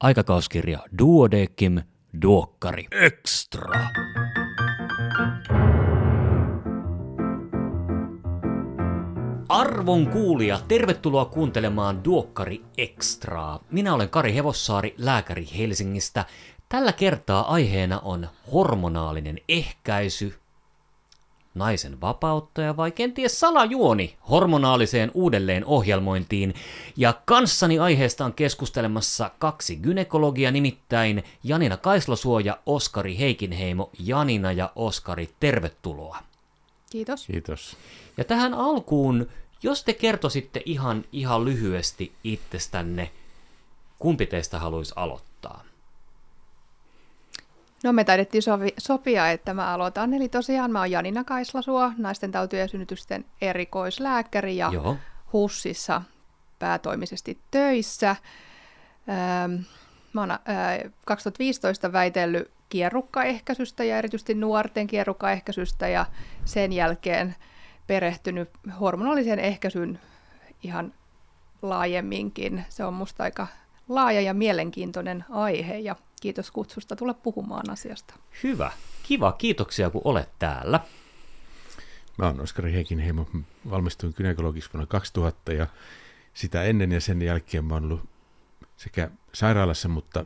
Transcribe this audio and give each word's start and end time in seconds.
aikakauskirja 0.00 0.78
Duodekim 0.98 1.82
Duokkari 2.22 2.86
Extra. 2.90 3.80
Arvon 9.48 10.06
kuulija, 10.06 10.60
tervetuloa 10.68 11.24
kuuntelemaan 11.24 12.04
Duokkari 12.04 12.62
Extraa. 12.78 13.64
Minä 13.70 13.94
olen 13.94 14.08
Kari 14.08 14.34
Hevossaari, 14.34 14.94
lääkäri 14.98 15.48
Helsingistä. 15.58 16.24
Tällä 16.68 16.92
kertaa 16.92 17.52
aiheena 17.52 18.00
on 18.00 18.28
hormonaalinen 18.52 19.38
ehkäisy, 19.48 20.34
naisen 21.58 22.00
vapauttaja 22.00 22.76
vai 22.76 22.92
kenties 22.92 23.40
salajuoni 23.40 24.16
hormonaaliseen 24.30 25.10
uudelleen 25.14 25.64
ohjelmointiin. 25.64 26.54
Ja 26.96 27.14
kanssani 27.24 27.78
aiheesta 27.78 28.24
on 28.24 28.34
keskustelemassa 28.34 29.30
kaksi 29.38 29.76
gynekologia, 29.76 30.50
nimittäin 30.50 31.24
Janina 31.44 31.76
Kaislasuo 31.76 32.38
ja 32.38 32.58
Oskari 32.66 33.18
Heikinheimo. 33.18 33.90
Janina 33.98 34.52
ja 34.52 34.72
Oskari, 34.76 35.28
tervetuloa. 35.40 36.18
Kiitos. 36.90 37.26
Kiitos. 37.26 37.76
Ja 38.16 38.24
tähän 38.24 38.54
alkuun, 38.54 39.26
jos 39.62 39.84
te 39.84 39.92
kertoisitte 39.92 40.62
ihan, 40.64 41.04
ihan 41.12 41.44
lyhyesti 41.44 42.12
itsestänne, 42.24 43.10
kumpi 43.98 44.26
teistä 44.26 44.58
haluaisi 44.58 44.92
aloittaa? 44.96 45.27
No 47.84 47.92
me 47.92 48.04
taidettiin 48.04 48.42
sovi, 48.42 48.68
sopia, 48.78 49.30
että 49.30 49.54
mä 49.54 49.72
aloitan. 49.74 50.14
Eli 50.14 50.28
tosiaan 50.28 50.70
mä 50.70 50.78
oon 50.78 50.90
Janina 50.90 51.24
Kaislasuo, 51.24 51.92
naisten 51.98 52.30
tautien 52.30 52.60
ja 52.60 52.68
synnytysten 52.68 53.24
erikoislääkäri 53.40 54.56
ja 54.56 54.70
Joo. 54.72 54.96
HUSissa 55.32 56.02
päätoimisesti 56.58 57.38
töissä. 57.50 58.10
Ähm, 59.08 59.62
mä 60.12 60.20
oon 60.20 60.30
äh, 60.30 60.38
2015 61.04 61.92
väitellyt 61.92 62.50
kierrukkaehkäisystä 62.68 63.84
ja 63.84 63.98
erityisesti 63.98 64.34
nuorten 64.34 64.86
kierrukkaehkäisystä 64.86 65.88
ja 65.88 66.06
sen 66.44 66.72
jälkeen 66.72 67.36
perehtynyt 67.86 68.50
hormonaaliseen 68.80 69.38
ehkäisyn 69.38 70.00
ihan 70.62 70.94
laajemminkin. 71.62 72.64
Se 72.68 72.84
on 72.84 72.94
musta 72.94 73.22
aika 73.22 73.46
laaja 73.88 74.20
ja 74.20 74.34
mielenkiintoinen 74.34 75.24
aihe 75.30 75.78
ja 75.78 75.96
kiitos 76.20 76.50
kutsusta 76.50 76.96
tulla 76.96 77.14
puhumaan 77.14 77.70
asiasta. 77.70 78.14
Hyvä. 78.42 78.72
Kiva. 79.02 79.32
Kiitoksia, 79.32 79.90
kun 79.90 80.02
olet 80.04 80.28
täällä. 80.38 80.80
Mä 82.18 82.26
oon 82.26 82.40
Oskari 82.40 82.72
Heikinheimo. 82.72 83.26
Valmistuin 83.70 84.14
gynekologiksi 84.16 84.70
vuonna 84.72 84.86
2000 84.86 85.52
ja 85.52 85.66
sitä 86.34 86.62
ennen 86.62 86.92
ja 86.92 87.00
sen 87.00 87.22
jälkeen 87.22 87.64
mä 87.64 87.74
oon 87.74 87.84
ollut 87.84 88.08
sekä 88.76 89.10
sairaalassa, 89.32 89.88
mutta 89.88 90.24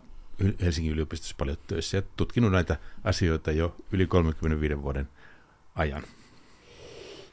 Helsingin 0.60 0.92
yliopistossa 0.92 1.34
paljon 1.38 1.56
töissä 1.66 1.96
ja 1.96 2.02
tutkinut 2.16 2.52
näitä 2.52 2.76
asioita 3.04 3.52
jo 3.52 3.76
yli 3.92 4.06
35 4.06 4.82
vuoden 4.82 5.08
ajan. 5.74 6.02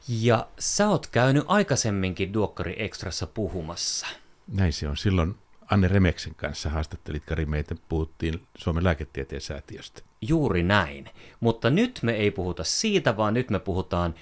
Ja 0.08 0.48
sä 0.58 0.88
oot 0.88 1.06
käynyt 1.06 1.44
aikaisemminkin 1.46 2.34
Duokkari 2.34 2.74
Extrassa 2.78 3.26
puhumassa. 3.26 4.06
Näin 4.48 4.72
se 4.72 4.88
on. 4.88 4.96
Silloin 4.96 5.34
Anne 5.70 5.88
Remeksen 5.88 6.34
kanssa 6.34 6.70
haastattelit 6.70 7.24
Kari 7.24 7.46
meitä, 7.46 7.74
puhuttiin 7.88 8.42
Suomen 8.58 8.84
lääketieteen 8.84 9.40
säätiöstä. 9.40 10.02
Juuri 10.20 10.62
näin. 10.62 11.10
Mutta 11.40 11.70
nyt 11.70 11.98
me 12.02 12.12
ei 12.12 12.30
puhuta 12.30 12.64
siitä, 12.64 13.16
vaan 13.16 13.34
nyt 13.34 13.50
me 13.50 13.58
puhutaan, 13.58 14.14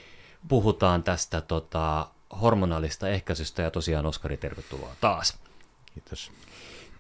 puhutaan 0.49 1.03
tästä 1.03 1.41
tota, 1.41 2.09
hormonaalista 2.43 3.09
ehkäisystä 3.09 3.63
ja 3.63 3.71
tosiaan 3.71 4.07
Oskari, 4.07 4.37
tervetuloa 4.37 4.97
taas. 5.01 5.39
Kiitos. 5.95 6.31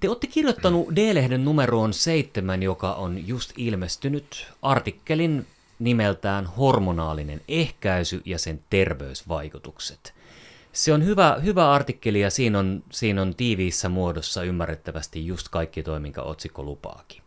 Te 0.00 0.08
olette 0.08 0.26
kirjoittanut 0.26 0.96
D-lehden 0.96 1.44
numeroon 1.44 1.94
7, 1.94 2.62
joka 2.62 2.94
on 2.94 3.28
just 3.28 3.52
ilmestynyt 3.56 4.52
artikkelin 4.62 5.46
nimeltään 5.78 6.46
Hormonaalinen 6.46 7.40
ehkäisy 7.48 8.22
ja 8.24 8.38
sen 8.38 8.60
terveysvaikutukset. 8.70 10.14
Se 10.78 10.92
on 10.92 11.04
hyvä, 11.04 11.36
hyvä 11.44 11.72
artikkeli 11.72 12.20
ja 12.20 12.30
siinä 12.30 12.58
on, 12.58 12.82
siinä 12.90 13.22
on 13.22 13.34
tiiviissä 13.34 13.88
muodossa 13.88 14.42
ymmärrettävästi 14.42 15.26
just 15.26 15.48
kaikki 15.48 15.82
toi, 15.82 16.00
minkä 16.00 16.22
otsikko 16.22 16.62
lupaakin. 16.62 17.22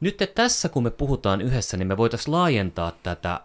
Nyt 0.00 0.16
tässä, 0.34 0.68
kun 0.68 0.82
me 0.82 0.90
puhutaan 0.90 1.40
yhdessä, 1.40 1.76
niin 1.76 1.86
me 1.86 1.96
voitaisiin 1.96 2.32
laajentaa 2.32 2.92
tätä 3.02 3.40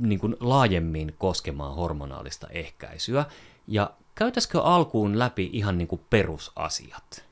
niin 0.00 0.18
kuin 0.18 0.36
laajemmin 0.40 1.14
koskemaan 1.18 1.74
hormonaalista 1.74 2.46
ehkäisyä. 2.50 3.24
Ja 3.68 3.90
käytäisikö 4.14 4.62
alkuun 4.62 5.18
läpi 5.18 5.50
ihan 5.52 5.78
niin 5.78 5.88
kuin 5.88 6.02
perusasiat? 6.10 7.24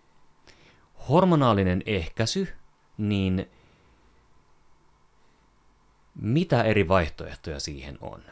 Hormonaalinen 1.09 1.83
ehkäisy, 1.87 2.49
niin 2.99 3.51
mitä 6.15 6.62
eri 6.62 6.89
vaihtoehtoja 6.89 7.61
siihen 7.61 7.99
on? 8.01 8.22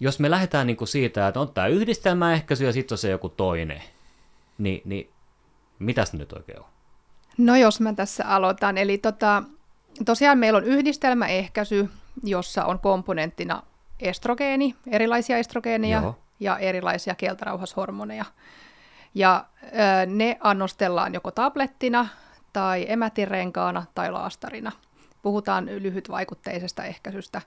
Jos 0.00 0.18
me 0.18 0.30
lähdetään 0.30 0.66
niin 0.66 0.76
kuin 0.76 0.88
siitä, 0.88 1.28
että 1.28 1.40
on 1.40 1.52
tämä 1.54 1.66
yhdistelmäehkäisy 1.66 2.64
ja 2.64 2.72
sitten 2.72 2.94
on 2.94 2.98
se 2.98 3.10
joku 3.10 3.28
toinen, 3.28 3.82
niin, 4.58 4.82
niin 4.84 5.10
mitäs 5.78 6.12
nyt 6.12 6.32
oikein 6.32 6.60
on? 6.60 6.66
No 7.38 7.56
jos 7.56 7.80
mä 7.80 7.92
tässä 7.92 8.24
aloitan, 8.26 8.78
eli 8.78 8.98
tota, 8.98 9.42
tosiaan 10.04 10.38
meillä 10.38 10.56
on 10.56 10.64
yhdistelmäehkäisy, 10.64 11.88
jossa 12.24 12.64
on 12.64 12.80
komponenttina 12.80 13.62
estrogeeni, 14.00 14.74
erilaisia 14.86 15.38
estrogeeneja 15.38 16.00
Joo. 16.00 16.18
ja 16.40 16.58
erilaisia 16.58 17.14
keltarauhashormoneja. 17.14 18.24
Ja 19.14 19.44
ö, 19.62 20.06
ne 20.06 20.36
annostellaan 20.40 21.14
joko 21.14 21.30
tablettina 21.30 22.08
tai 22.52 22.86
emätirenkaana 22.88 23.84
tai 23.94 24.12
laastarina. 24.12 24.72
Puhutaan 25.22 25.66
lyhytvaikutteisesta 25.66 26.84
ehkäisystä. 26.84 27.42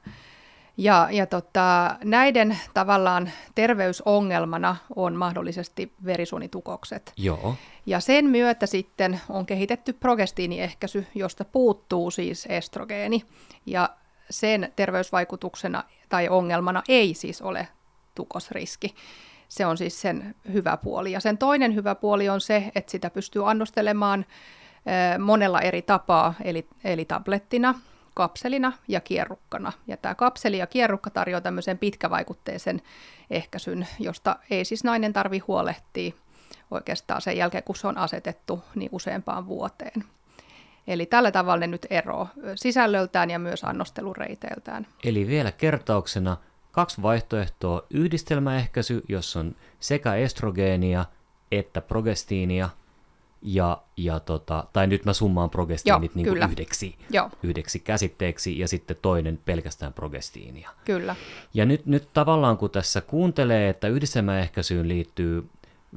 Ja, 0.77 1.07
ja 1.11 1.25
tota, 1.25 1.97
näiden 2.03 2.57
tavallaan 2.73 3.31
terveysongelmana 3.55 4.75
on 4.95 5.15
mahdollisesti 5.15 5.93
verisuonitukokset. 6.05 7.13
Joo. 7.17 7.55
Ja 7.85 7.99
sen 7.99 8.25
myötä 8.25 8.65
sitten 8.65 9.21
on 9.29 9.45
kehitetty 9.45 9.93
progestiiniehkäisy, 9.93 11.07
josta 11.15 11.45
puuttuu 11.45 12.11
siis 12.11 12.45
estrogeeni. 12.49 13.23
Ja 13.65 13.89
sen 14.29 14.73
terveysvaikutuksena 14.75 15.83
tai 16.09 16.29
ongelmana 16.29 16.83
ei 16.89 17.13
siis 17.13 17.41
ole 17.41 17.67
tukosriski. 18.15 18.95
Se 19.49 19.65
on 19.65 19.77
siis 19.77 20.01
sen 20.01 20.35
hyvä 20.53 20.77
puoli. 20.77 21.11
Ja 21.11 21.19
sen 21.19 21.37
toinen 21.37 21.75
hyvä 21.75 21.95
puoli 21.95 22.29
on 22.29 22.41
se, 22.41 22.71
että 22.75 22.91
sitä 22.91 23.09
pystyy 23.09 23.49
annostelemaan 23.49 24.25
monella 25.19 25.61
eri 25.61 25.81
tapaa, 25.81 26.33
eli, 26.43 26.67
eli 26.83 27.05
tablettina, 27.05 27.79
kapselina 28.13 28.73
ja 28.87 29.01
kierrukkana. 29.01 29.71
Ja 29.87 29.97
tämä 29.97 30.15
kapseli 30.15 30.57
ja 30.57 30.67
kierrukka 30.67 31.09
tarjoaa 31.09 31.41
tämmöisen 31.41 31.77
pitkävaikutteisen 31.77 32.81
ehkäisyn, 33.29 33.87
josta 33.99 34.35
ei 34.49 34.65
siis 34.65 34.83
nainen 34.83 35.13
tarvi 35.13 35.39
huolehtia 35.39 36.13
oikeastaan 36.71 37.21
sen 37.21 37.37
jälkeen, 37.37 37.63
kun 37.63 37.75
se 37.75 37.87
on 37.87 37.97
asetettu 37.97 38.63
niin 38.75 38.89
useampaan 38.91 39.47
vuoteen. 39.47 40.03
Eli 40.87 41.05
tällä 41.05 41.31
tavalla 41.31 41.59
ne 41.59 41.67
nyt 41.67 41.87
ero 41.89 42.27
sisällöltään 42.55 43.29
ja 43.29 43.39
myös 43.39 43.63
annostelureiteiltään. 43.63 44.87
Eli 45.03 45.27
vielä 45.27 45.51
kertauksena 45.51 46.37
kaksi 46.71 47.01
vaihtoehtoa. 47.01 47.81
Yhdistelmäehkäisy, 47.89 49.01
jossa 49.09 49.39
on 49.39 49.55
sekä 49.79 50.15
estrogeenia 50.15 51.05
että 51.51 51.81
progestiinia, 51.81 52.69
ja, 53.43 53.81
ja 53.97 54.19
tota, 54.19 54.65
tai 54.73 54.87
nyt 54.87 55.05
mä 55.05 55.13
summaan 55.13 55.49
progestiinit 55.49 56.11
Joo, 56.11 56.15
niin 56.15 56.39
kuin 56.39 56.51
yhdeksi, 56.51 56.95
Joo, 57.09 57.29
yhdeksi 57.43 57.79
käsitteeksi, 57.79 58.59
ja 58.59 58.67
sitten 58.67 58.97
toinen 59.01 59.39
pelkästään 59.45 59.93
progestiinia. 59.93 60.69
kyllä. 60.85 61.15
Ja 61.53 61.65
nyt, 61.65 61.85
nyt 61.85 62.09
tavallaan 62.13 62.57
kun 62.57 62.69
tässä 62.69 63.01
kuuntelee, 63.01 63.69
että 63.69 63.87
yhdistelmäehkäisyyn 63.87 64.87
liittyy 64.87 65.49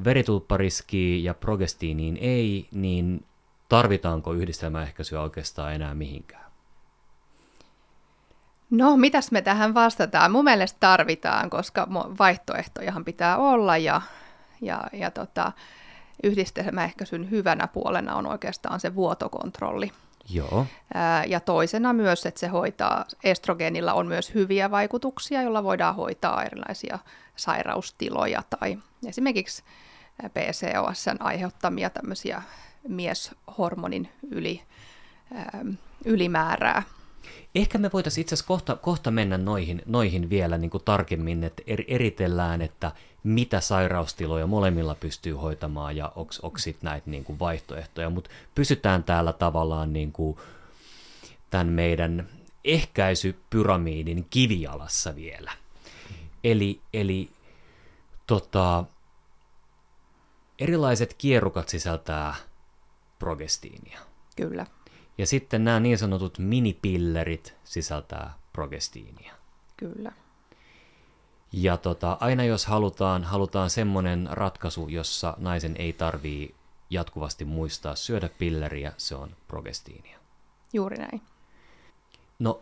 veritulppariskiin 0.04 1.24
ja 1.24 1.34
progestiiniin 1.34 2.18
ei, 2.20 2.68
niin 2.72 3.24
tarvitaanko 3.68 4.32
yhdistelmäehkäisyä 4.32 5.20
oikeastaan 5.20 5.74
enää 5.74 5.94
mihinkään? 5.94 6.46
No, 8.70 8.96
mitäs 8.96 9.30
me 9.30 9.42
tähän 9.42 9.74
vastataan? 9.74 10.32
Mun 10.32 10.44
mielestä 10.44 10.76
tarvitaan, 10.80 11.50
koska 11.50 11.88
vaihtoehtojahan 12.18 13.04
pitää 13.04 13.36
olla 13.36 13.76
ja, 13.76 14.00
ja, 14.60 14.84
ja 14.92 15.10
tota, 15.10 15.52
yhdistelmäehkäisyn 16.22 17.30
hyvänä 17.30 17.66
puolena 17.66 18.14
on 18.14 18.26
oikeastaan 18.26 18.80
se 18.80 18.94
vuotokontrolli. 18.94 19.92
Joo, 20.28 20.66
Ja 21.26 21.40
toisena 21.40 21.92
myös, 21.92 22.26
että 22.26 22.40
se 22.40 22.46
hoitaa, 22.46 23.04
estrogeenilla 23.24 23.92
on 23.92 24.06
myös 24.06 24.34
hyviä 24.34 24.70
vaikutuksia, 24.70 25.42
joilla 25.42 25.64
voidaan 25.64 25.96
hoitaa 25.96 26.44
erilaisia 26.44 26.98
sairaustiloja 27.36 28.42
tai 28.60 28.78
esimerkiksi 29.06 29.62
PCOSn 30.32 31.16
aiheuttamia 31.20 31.90
tämmöisiä 31.90 32.42
mieshormonin 32.88 34.08
yli, 34.30 34.62
ää, 35.34 35.64
ylimäärää. 36.04 36.82
Ehkä 37.54 37.78
me 37.78 37.90
voitaisiin 37.92 38.22
itse 38.22 38.34
asiassa 38.34 38.48
kohta, 38.48 38.76
kohta 38.76 39.10
mennä 39.10 39.38
noihin, 39.38 39.82
noihin 39.86 40.30
vielä 40.30 40.58
niin 40.58 40.70
kuin 40.70 40.84
tarkemmin, 40.84 41.44
että 41.44 41.62
er, 41.66 41.82
eritellään, 41.88 42.62
että 42.62 42.92
mitä 43.22 43.60
sairaustiloja 43.60 44.46
molemmilla 44.46 44.94
pystyy 44.94 45.32
hoitamaan 45.34 45.96
ja 45.96 46.12
onko 46.16 46.58
sitten 46.58 46.88
näitä 46.88 47.10
niin 47.10 47.24
kuin 47.24 47.38
vaihtoehtoja, 47.38 48.10
mutta 48.10 48.30
pysytään 48.54 49.04
täällä 49.04 49.32
tavallaan 49.32 49.92
niin 49.92 50.12
kuin 50.12 50.36
tämän 51.50 51.66
meidän 51.66 52.28
ehkäisypyramiidin 52.64 54.26
kivijalassa 54.30 55.14
vielä. 55.14 55.52
Eli, 56.44 56.80
eli 56.92 57.30
tota, 58.26 58.84
erilaiset 60.58 61.14
kierrukat 61.14 61.68
sisältää 61.68 62.34
progestiinia. 63.18 64.00
Kyllä. 64.36 64.66
Ja 65.18 65.26
sitten 65.26 65.64
nämä 65.64 65.80
niin 65.80 65.98
sanotut 65.98 66.38
minipillerit 66.38 67.54
sisältää 67.64 68.34
progestiinia. 68.52 69.34
Kyllä. 69.76 70.12
Ja 71.52 71.76
tota, 71.76 72.16
aina 72.20 72.44
jos 72.44 72.66
halutaan, 72.66 73.24
halutaan 73.24 73.70
semmoinen 73.70 74.28
ratkaisu, 74.30 74.88
jossa 74.88 75.34
naisen 75.38 75.76
ei 75.76 75.92
tarvii 75.92 76.54
jatkuvasti 76.90 77.44
muistaa 77.44 77.94
syödä 77.94 78.28
pilleriä, 78.38 78.92
se 78.96 79.14
on 79.14 79.36
progestiinia. 79.48 80.18
Juuri 80.72 80.96
näin. 80.96 81.22
No, 82.38 82.60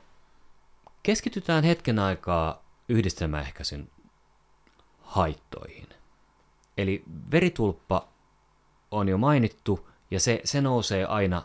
keskitytään 1.03 1.65
hetken 1.65 1.99
aikaa 1.99 2.62
yhdistelmäehkäisyn 2.89 3.89
haittoihin. 5.03 5.89
Eli 6.77 7.05
veritulppa 7.31 8.09
on 8.91 9.09
jo 9.09 9.19
mainittu, 9.19 9.89
ja 10.11 10.21
se, 10.21 10.41
se 10.45 10.61
nousee 10.61 11.05
aina, 11.05 11.43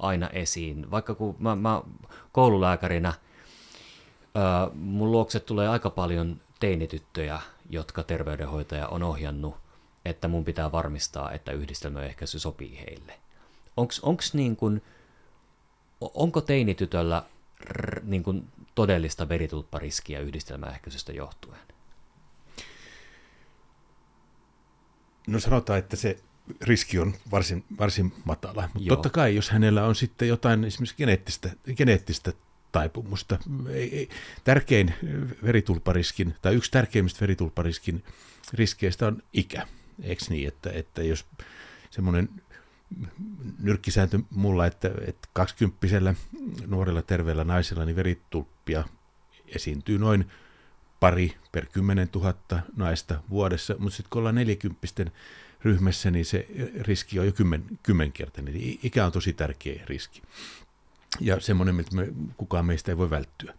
aina 0.00 0.28
esiin. 0.28 0.90
Vaikka 0.90 1.14
kun 1.14 1.36
mä, 1.38 1.56
mä 1.56 1.82
koululääkärinä, 2.32 3.12
ää, 4.34 4.70
mun 4.74 5.12
luokse 5.12 5.40
tulee 5.40 5.68
aika 5.68 5.90
paljon 5.90 6.40
teinityttöjä, 6.60 7.40
jotka 7.70 8.02
terveydenhoitaja 8.02 8.88
on 8.88 9.02
ohjannut, 9.02 9.54
että 10.04 10.28
mun 10.28 10.44
pitää 10.44 10.72
varmistaa, 10.72 11.32
että 11.32 11.52
yhdistelmäehkäisy 11.52 12.38
sopii 12.38 12.78
heille. 12.78 13.20
Onks, 13.76 14.00
onks 14.00 14.34
niin 14.34 14.56
kun, 14.56 14.82
onko 16.00 16.40
teinitytöllä 16.40 17.22
r, 17.64 18.00
niin 18.04 18.22
kun 18.22 18.48
todellista 18.74 19.28
veritulppariskiä 19.28 20.20
yhdistelmäehkäisystä 20.20 21.12
johtuen? 21.12 21.60
No 25.26 25.40
sanotaan, 25.40 25.78
että 25.78 25.96
se 25.96 26.18
riski 26.62 26.98
on 26.98 27.14
varsin, 27.30 27.64
varsin 27.78 28.12
matala. 28.24 28.62
Mutta 28.62 28.88
Joo. 28.88 28.96
totta 28.96 29.10
kai, 29.10 29.36
jos 29.36 29.50
hänellä 29.50 29.84
on 29.84 29.94
sitten 29.94 30.28
jotain 30.28 30.64
esimerkiksi 30.64 30.96
geneettistä, 30.96 31.50
geneettistä 31.76 32.32
taipumusta, 32.72 33.38
ei, 33.68 33.96
ei, 33.96 34.08
tärkein 34.44 34.94
veritulpariskin, 35.42 36.34
tai 36.42 36.54
yksi 36.54 36.70
tärkeimmistä 36.70 37.20
veritulpariskin 37.20 38.04
riskeistä 38.52 39.06
on 39.06 39.22
ikä. 39.32 39.66
Eikö 40.02 40.24
niin, 40.28 40.48
että, 40.48 40.70
että 40.70 41.02
jos 41.02 41.26
semmoinen 41.90 42.28
nyrkkisääntö 43.58 44.18
mulla, 44.30 44.66
että, 44.66 44.90
että 45.06 45.28
20 45.32 46.14
nuorella 46.66 47.02
terveellä 47.02 47.44
naisella 47.44 47.84
niin 47.84 47.96
veritulppia 47.96 48.84
esiintyy 49.46 49.98
noin 49.98 50.30
pari 51.00 51.36
per 51.52 51.66
10 51.66 52.08
000 52.14 52.34
naista 52.76 53.22
vuodessa, 53.30 53.74
mutta 53.78 53.96
sitten 53.96 54.10
kun 54.10 54.18
ollaan 54.18 54.34
40 54.34 55.10
ryhmässä, 55.64 56.10
niin 56.10 56.24
se 56.24 56.46
riski 56.80 57.18
on 57.18 57.26
jo 57.26 57.32
kymmen, 57.32 57.64
kymmenkertainen. 57.82 58.54
Ikä 58.82 59.06
on 59.06 59.12
tosi 59.12 59.32
tärkeä 59.32 59.84
riski. 59.86 60.22
Ja 61.20 61.40
semmoinen, 61.40 61.74
mitä 61.74 61.96
me, 61.96 62.08
kukaan 62.36 62.66
meistä 62.66 62.92
ei 62.92 62.98
voi 62.98 63.10
välttyä. 63.10 63.54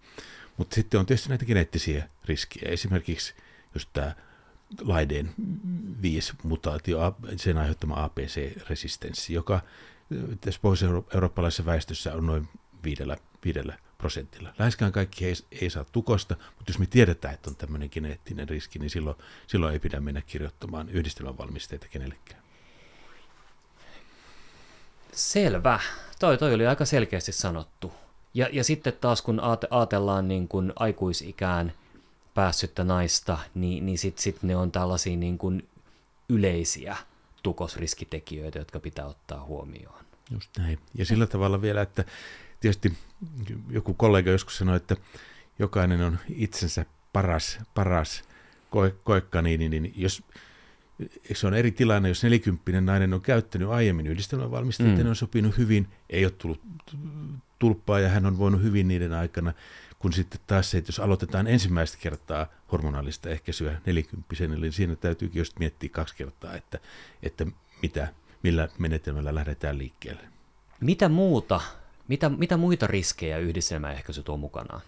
Mutta 0.57 0.75
sitten 0.75 1.00
on 1.00 1.06
tietysti 1.06 1.30
näitä 1.30 1.45
geneettisiä 1.45 2.09
riskejä. 2.25 2.71
Esimerkiksi 2.71 3.33
jos 3.74 3.89
tämä 3.94 4.15
laideen 4.81 5.33
5 6.01 6.33
mutaatio, 6.44 7.15
sen 7.36 7.57
aiheuttama 7.57 8.04
APC-resistenssi, 8.04 9.33
joka 9.33 9.62
tässä 10.42 10.59
pohjois-eurooppalaisessa 10.62 11.65
väestössä 11.65 12.13
on 12.13 12.25
noin 12.25 12.47
viidellä, 12.83 13.18
viidellä 13.45 13.77
prosentilla. 14.01 14.53
Läheskään 14.59 14.92
kaikki 14.92 15.25
ei, 15.25 15.33
ei 15.62 15.69
saa 15.69 15.86
tukosta, 15.92 16.36
mutta 16.57 16.69
jos 16.71 16.80
me 16.80 16.86
tiedetään, 16.86 17.33
että 17.33 17.50
on 17.50 17.56
tämmöinen 17.56 17.89
geneettinen 17.92 18.50
riski, 18.50 18.80
niin 18.80 18.89
silloin, 18.89 19.18
silloin 19.48 19.74
ei 19.74 19.80
pidä 19.80 20.00
mennä 20.00 20.21
kirjoittamaan 20.21 20.89
yhdistelmävalmisteita 20.89 21.88
kenellekään. 21.88 22.42
Selvä. 25.12 25.80
Toi, 26.19 26.38
toi 26.38 26.53
oli 26.53 26.68
aika 26.68 26.86
selkeästi 26.86 27.31
sanottu. 27.31 27.94
Ja, 28.33 28.50
ja 28.51 28.63
sitten 28.63 28.94
taas 29.01 29.21
kun 29.21 29.42
ajatellaan 29.69 30.27
niin 30.27 30.47
kuin 30.47 30.74
aikuisikään 30.75 31.74
päässyttä 32.33 32.83
naista, 32.83 33.38
niin, 33.56 33.86
niin 33.86 33.97
sitten 33.97 34.24
sit 34.24 34.44
ne 34.44 34.56
on 34.56 34.71
tällaisia 34.71 35.18
niin 35.18 35.38
kuin 35.38 35.69
yleisiä 36.30 36.97
tukosriskitekijöitä, 37.44 38.59
jotka 38.59 38.80
pitää 38.80 39.06
ottaa 39.06 39.44
huomioon. 39.44 40.06
Just 40.31 40.50
näin. 40.57 40.80
Ja 40.95 41.06
sillä 41.06 41.27
tavalla 41.27 41.62
vielä, 41.62 41.81
että 41.81 42.06
tietysti 42.61 42.93
joku 43.69 43.93
kollega 43.93 44.29
joskus 44.29 44.57
sanoi, 44.57 44.77
että 44.77 44.95
jokainen 45.59 46.01
on 46.01 46.19
itsensä 46.35 46.85
paras, 47.13 47.59
paras 47.73 48.23
koe, 48.69 48.95
koekaniini, 49.03 49.69
niin 49.69 49.93
jos 49.95 50.23
se 51.33 51.47
on 51.47 51.53
eri 51.53 51.71
tilanne, 51.71 52.09
jos 52.09 52.23
40 52.23 52.81
nainen 52.81 53.13
on 53.13 53.21
käyttänyt 53.21 53.69
aiemmin 53.69 54.07
yhdistelmävalmisteita, 54.07 55.03
mm. 55.03 55.09
on 55.09 55.15
sopinut 55.15 55.57
hyvin, 55.57 55.87
ei 56.09 56.25
ole 56.25 56.31
tullut 56.31 56.61
tulppaa 57.59 57.99
ja 57.99 58.09
hän 58.09 58.25
on 58.25 58.37
voinut 58.37 58.61
hyvin 58.61 58.87
niiden 58.87 59.13
aikana, 59.13 59.53
kun 59.99 60.13
sitten 60.13 60.39
taas 60.47 60.71
se, 60.71 60.77
että 60.77 60.89
jos 60.89 60.99
aloitetaan 60.99 61.47
ensimmäistä 61.47 61.97
kertaa 62.01 62.47
hormonaalista 62.71 63.29
ehkäisyä 63.29 63.81
40 63.85 64.35
niin 64.59 64.73
siinä 64.73 64.95
täytyykin 64.95 65.39
just 65.39 65.59
miettiä 65.59 65.89
kaksi 65.89 66.15
kertaa, 66.15 66.55
että, 66.55 66.79
että 67.23 67.45
mitä, 67.81 68.13
millä 68.43 68.69
menetelmällä 68.77 69.35
lähdetään 69.35 69.77
liikkeelle. 69.77 70.21
Mitä 70.79 71.09
muuta, 71.09 71.61
mitä, 72.11 72.29
mitä 72.29 72.57
muita 72.57 72.87
riskejä 72.87 73.37
yhdistelmäehkäisy 73.37 74.23
tuo 74.23 74.37
mukanaan? 74.37 74.81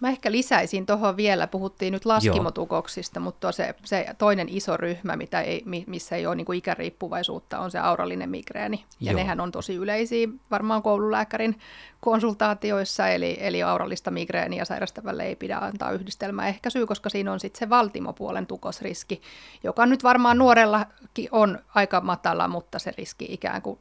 Mä 0.00 0.08
ehkä 0.08 0.32
lisäisin 0.32 0.86
tuohon 0.86 1.16
vielä, 1.16 1.46
puhuttiin 1.46 1.92
nyt 1.92 2.04
laskimotukoksista, 2.04 3.18
Joo. 3.18 3.24
mutta 3.24 3.52
se, 3.52 3.74
se 3.84 4.06
toinen 4.18 4.48
iso 4.48 4.76
ryhmä, 4.76 5.16
mitä 5.16 5.40
ei, 5.40 5.64
missä 5.86 6.16
ei 6.16 6.26
ole 6.26 6.34
niin 6.34 6.44
kuin 6.44 6.58
ikäriippuvaisuutta, 6.58 7.58
on 7.58 7.70
se 7.70 7.78
aurallinen 7.78 8.30
migreeni. 8.30 8.84
Ja 9.00 9.12
Joo. 9.12 9.20
nehän 9.20 9.40
on 9.40 9.52
tosi 9.52 9.74
yleisiä 9.74 10.28
varmaan 10.50 10.82
koululääkärin 10.82 11.58
konsultaatioissa, 12.00 13.08
eli, 13.08 13.36
eli 13.40 13.62
aurallista 13.62 14.10
migreeniä 14.10 14.64
sairastavalle 14.64 15.22
ei 15.22 15.36
pidä 15.36 15.58
antaa 15.58 15.92
yhdistelmäehkäisyä, 15.92 16.86
koska 16.86 17.10
siinä 17.10 17.32
on 17.32 17.40
sitten 17.40 17.58
se 17.58 17.70
valtimopuolen 17.70 18.46
tukosriski, 18.46 19.22
joka 19.64 19.86
nyt 19.86 20.02
varmaan 20.02 20.38
nuorellakin 20.38 21.28
on 21.30 21.58
aika 21.74 22.00
matala, 22.00 22.48
mutta 22.48 22.78
se 22.78 22.92
riski 22.98 23.26
ikään 23.28 23.62
kuin 23.62 23.78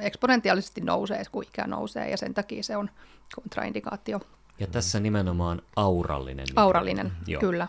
eksponentiaalisesti 0.00 0.80
nousee, 0.80 1.22
kun 1.32 1.42
ikä 1.42 1.66
nousee, 1.66 2.10
ja 2.10 2.16
sen 2.16 2.34
takia 2.34 2.62
se 2.62 2.76
on 2.76 2.90
kontraindikaatio 3.34 4.20
ja 4.58 4.66
tässä 4.66 5.00
nimenomaan 5.00 5.62
aurallinen. 5.76 6.42
Migreeni. 6.42 6.66
Aurallinen, 6.66 7.06
mm-hmm. 7.06 7.38
kyllä. 7.38 7.68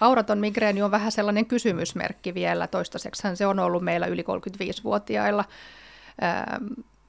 Auraton 0.00 0.38
migreeni 0.38 0.82
on 0.82 0.90
vähän 0.90 1.12
sellainen 1.12 1.46
kysymysmerkki 1.46 2.34
vielä. 2.34 2.66
Toistaiseksi 2.66 3.22
se 3.34 3.46
on 3.46 3.58
ollut 3.58 3.82
meillä 3.82 4.06
yli 4.06 4.22
35-vuotiailla 4.22 5.44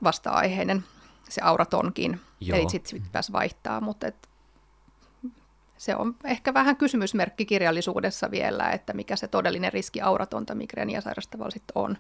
vasta-aiheinen, 0.04 0.84
se 1.30 1.42
auratonkin. 1.44 2.22
Joo. 2.40 2.58
Eli 2.58 2.70
sitten 2.70 2.90
sit 2.90 3.12
pääsi 3.12 3.32
vaihtaa, 3.32 3.82
mutta 3.82 4.08
et, 4.08 4.30
se 5.78 5.96
on 5.96 6.16
ehkä 6.24 6.54
vähän 6.54 6.78
kysymysmerkki 6.78 7.46
kirjallisuudessa 7.46 8.32
vielä, 8.32 8.70
että 8.70 8.94
mikä 8.94 9.16
se 9.16 9.28
todellinen 9.28 9.74
riski 9.74 10.02
auratonta 10.02 10.56
migreeniä 10.56 11.02
sairastavalla 11.02 11.52
sitten 11.52 11.72
on. 11.76 11.98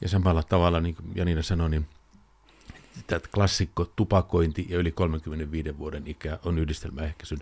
Ja 0.00 0.08
samalla 0.08 0.42
tavalla, 0.42 0.80
niin 0.80 0.94
kuin 0.94 1.06
Janina 1.14 1.42
sanoi, 1.42 1.70
niin 1.70 1.86
tämä 3.06 3.20
klassikko 3.34 3.92
tupakointi 3.96 4.66
ja 4.68 4.78
yli 4.78 4.92
35 4.92 5.78
vuoden 5.78 6.06
ikä 6.06 6.38
on 6.44 6.58
yhdistelmäehkäisyn 6.58 7.38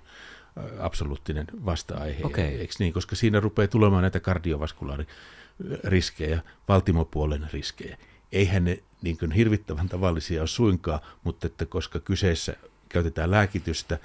absoluuttinen 0.78 1.46
vasta-aihe. 1.64 2.24
Okay. 2.24 2.44
Eikö 2.44 2.74
niin? 2.78 2.92
Koska 2.92 3.16
siinä 3.16 3.40
rupeaa 3.40 3.68
tulemaan 3.68 4.02
näitä 4.02 4.20
kardiovaskulaririskejä, 4.20 6.42
valtimopuolen 6.68 7.48
riskejä. 7.52 7.98
Eihän 8.32 8.64
ne 8.64 8.82
niin 9.02 9.18
kuin 9.18 9.32
hirvittävän 9.32 9.88
tavallisia 9.88 10.42
ole 10.42 10.48
suinkaan, 10.48 11.00
mutta 11.24 11.46
että 11.46 11.66
koska 11.66 12.00
kyseessä 12.00 12.56
käytetään 12.88 13.30
lääkitystä 13.30 13.98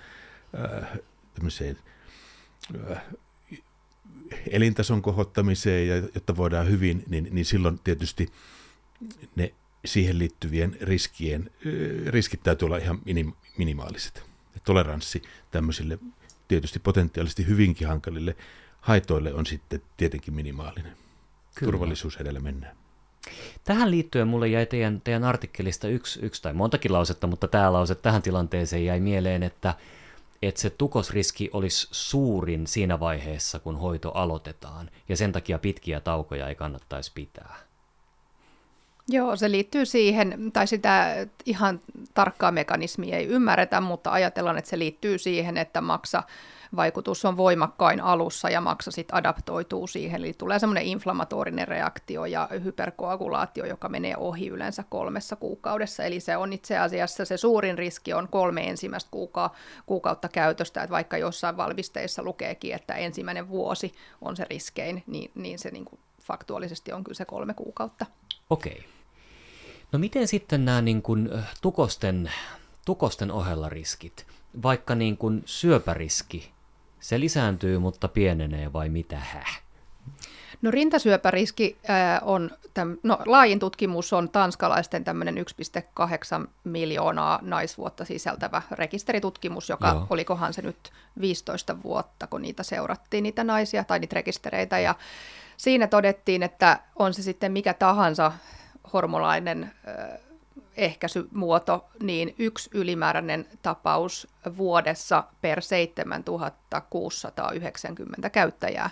äh, 0.84 1.00
tämmöiseen 1.34 1.77
äh, 2.91 3.01
elintason 4.50 5.01
kohottamiseen, 5.01 5.88
ja 5.88 5.95
jotta 5.95 6.38
voidaan 6.38 6.69
hyvin, 6.69 7.03
niin, 7.07 7.27
niin 7.31 7.45
silloin 7.45 7.79
tietysti 7.83 8.29
ne 9.35 9.53
siihen 9.85 10.19
liittyvien 10.19 10.77
riskien, 10.81 11.50
riskit 12.07 12.43
täytyy 12.43 12.65
olla 12.65 12.77
ihan 12.77 13.00
minim, 13.05 13.33
minimaaliset. 13.57 14.23
Toleranssi 14.65 15.21
tämmöisille 15.51 16.00
tietysti 16.47 16.79
potentiaalisesti 16.79 17.47
hyvinkin 17.47 17.88
hankalille 17.88 18.35
haitoille 18.81 19.33
on 19.33 19.45
sitten 19.45 19.81
tietenkin 19.97 20.33
minimaalinen. 20.33 20.91
Kyllä. 21.55 21.71
Turvallisuus 21.71 22.17
edellä 22.17 22.39
mennään. 22.39 22.75
Tähän 23.63 23.91
liittyen 23.91 24.27
mulle 24.27 24.47
jäi 24.47 24.65
teidän, 24.65 25.01
teidän 25.01 25.23
artikkelista 25.23 25.88
yksi, 25.88 26.19
yksi 26.25 26.41
tai 26.41 26.53
montakin 26.53 26.93
lausetta, 26.93 27.27
mutta 27.27 27.47
tämä 27.47 27.73
lause 27.73 27.95
tähän 27.95 28.21
tilanteeseen 28.21 28.85
jäi 28.85 29.00
mieleen, 29.00 29.43
että, 29.43 29.73
että 30.41 30.62
se 30.62 30.69
tukosriski 30.69 31.50
olisi 31.53 31.88
suurin 31.91 32.67
siinä 32.67 33.00
vaiheessa, 33.00 33.60
kun 33.60 33.77
hoito 33.77 34.12
aloitetaan, 34.12 34.89
ja 35.10 35.17
sen 35.17 35.31
takia 35.31 35.60
pitkiä 35.60 36.00
taukoja 36.00 36.48
ei 36.48 36.55
kannattaisi 36.55 37.12
pitää. 37.15 37.70
Joo, 39.11 39.35
se 39.35 39.51
liittyy 39.51 39.85
siihen, 39.85 40.51
tai 40.53 40.67
sitä 40.67 41.15
ihan 41.45 41.81
tarkkaa 42.13 42.51
mekanismia 42.51 43.17
ei 43.17 43.27
ymmärretä, 43.27 43.81
mutta 43.81 44.11
ajatellaan, 44.11 44.57
että 44.57 44.69
se 44.69 44.79
liittyy 44.79 45.17
siihen, 45.17 45.57
että 45.57 45.81
maksa 45.81 46.23
vaikutus 46.75 47.25
on 47.25 47.37
voimakkain 47.37 48.01
alussa 48.01 48.49
ja 48.49 48.61
maksa 48.61 48.91
sitten 48.91 49.15
adaptoituu 49.15 49.87
siihen. 49.87 50.21
Eli 50.21 50.33
tulee 50.33 50.59
semmoinen 50.59 50.85
inflammatorinen 50.85 51.67
reaktio 51.67 52.25
ja 52.25 52.49
hyperkoagulaatio, 52.63 53.65
joka 53.65 53.89
menee 53.89 54.17
ohi 54.17 54.47
yleensä 54.47 54.83
kolmessa 54.89 55.35
kuukaudessa. 55.35 56.03
Eli 56.03 56.19
se 56.19 56.37
on 56.37 56.53
itse 56.53 56.77
asiassa 56.77 57.25
se 57.25 57.37
suurin 57.37 57.77
riski 57.77 58.13
on 58.13 58.27
kolme 58.27 58.69
ensimmäistä 58.69 59.11
kuuka- 59.11 59.51
kuukautta 59.85 60.29
käytöstä, 60.29 60.83
että 60.83 60.91
vaikka 60.91 61.17
jossain 61.17 61.57
valmisteissa 61.57 62.23
lukeekin, 62.23 62.75
että 62.75 62.93
ensimmäinen 62.93 63.49
vuosi 63.49 63.93
on 64.21 64.35
se 64.35 64.45
riskein, 64.49 65.03
niin, 65.07 65.31
niin 65.35 65.59
se 65.59 65.71
niin 65.71 65.85
kuin 65.85 65.99
faktuaalisesti 66.21 66.93
on 66.93 67.03
kyllä 67.03 67.15
se 67.15 67.25
kolme 67.25 67.53
kuukautta. 67.53 68.05
Okei. 68.49 68.90
No 69.91 70.00
miten 70.00 70.27
sitten 70.27 70.65
nämä 70.65 70.81
niin 70.81 71.01
kuin, 71.01 71.29
tukosten, 71.62 72.31
tukosten 72.86 73.31
ohella 73.31 73.69
riskit, 73.69 74.25
vaikka 74.63 74.95
niin 74.95 75.17
kuin 75.17 75.43
syöpäriski, 75.45 76.51
se 77.00 77.19
lisääntyy, 77.19 77.79
mutta 77.79 78.07
pienenee 78.07 78.74
vai 78.74 78.89
mitä 78.89 79.19
häh? 79.19 79.62
No 80.62 80.71
rintasyöpäriski 80.71 81.77
äh, 81.89 82.21
on, 82.21 82.51
täm, 82.74 82.98
no 83.03 83.19
laajin 83.25 83.60
tutkimus 83.60 84.13
on 84.13 84.29
tanskalaisten 84.29 85.03
tämmöinen 85.03 85.36
1,8 85.38 86.48
miljoonaa 86.63 87.39
naisvuotta 87.41 88.05
sisältävä 88.05 88.62
rekisteritutkimus, 88.71 89.69
joka 89.69 89.88
Joo. 89.88 90.07
olikohan 90.10 90.53
se 90.53 90.62
nyt 90.62 90.91
15 91.21 91.83
vuotta, 91.83 92.27
kun 92.27 92.41
niitä 92.41 92.63
seurattiin, 92.63 93.24
niitä 93.24 93.43
naisia 93.43 93.83
tai 93.83 94.00
niitä 94.00 94.15
rekistereitä, 94.15 94.79
ja 94.79 94.95
siinä 95.57 95.88
todettiin, 95.88 96.43
että 96.43 96.79
on 96.95 97.13
se 97.13 97.24
sitten 97.24 97.51
mikä 97.51 97.74
tahansa 97.74 98.31
hormolainen 98.93 99.71
ehkäisymuoto, 100.77 101.86
niin 102.03 102.36
yksi 102.39 102.69
ylimääräinen 102.74 103.48
tapaus 103.62 104.27
vuodessa 104.57 105.24
per 105.41 105.62
7690 105.62 108.29
käyttäjää. 108.29 108.89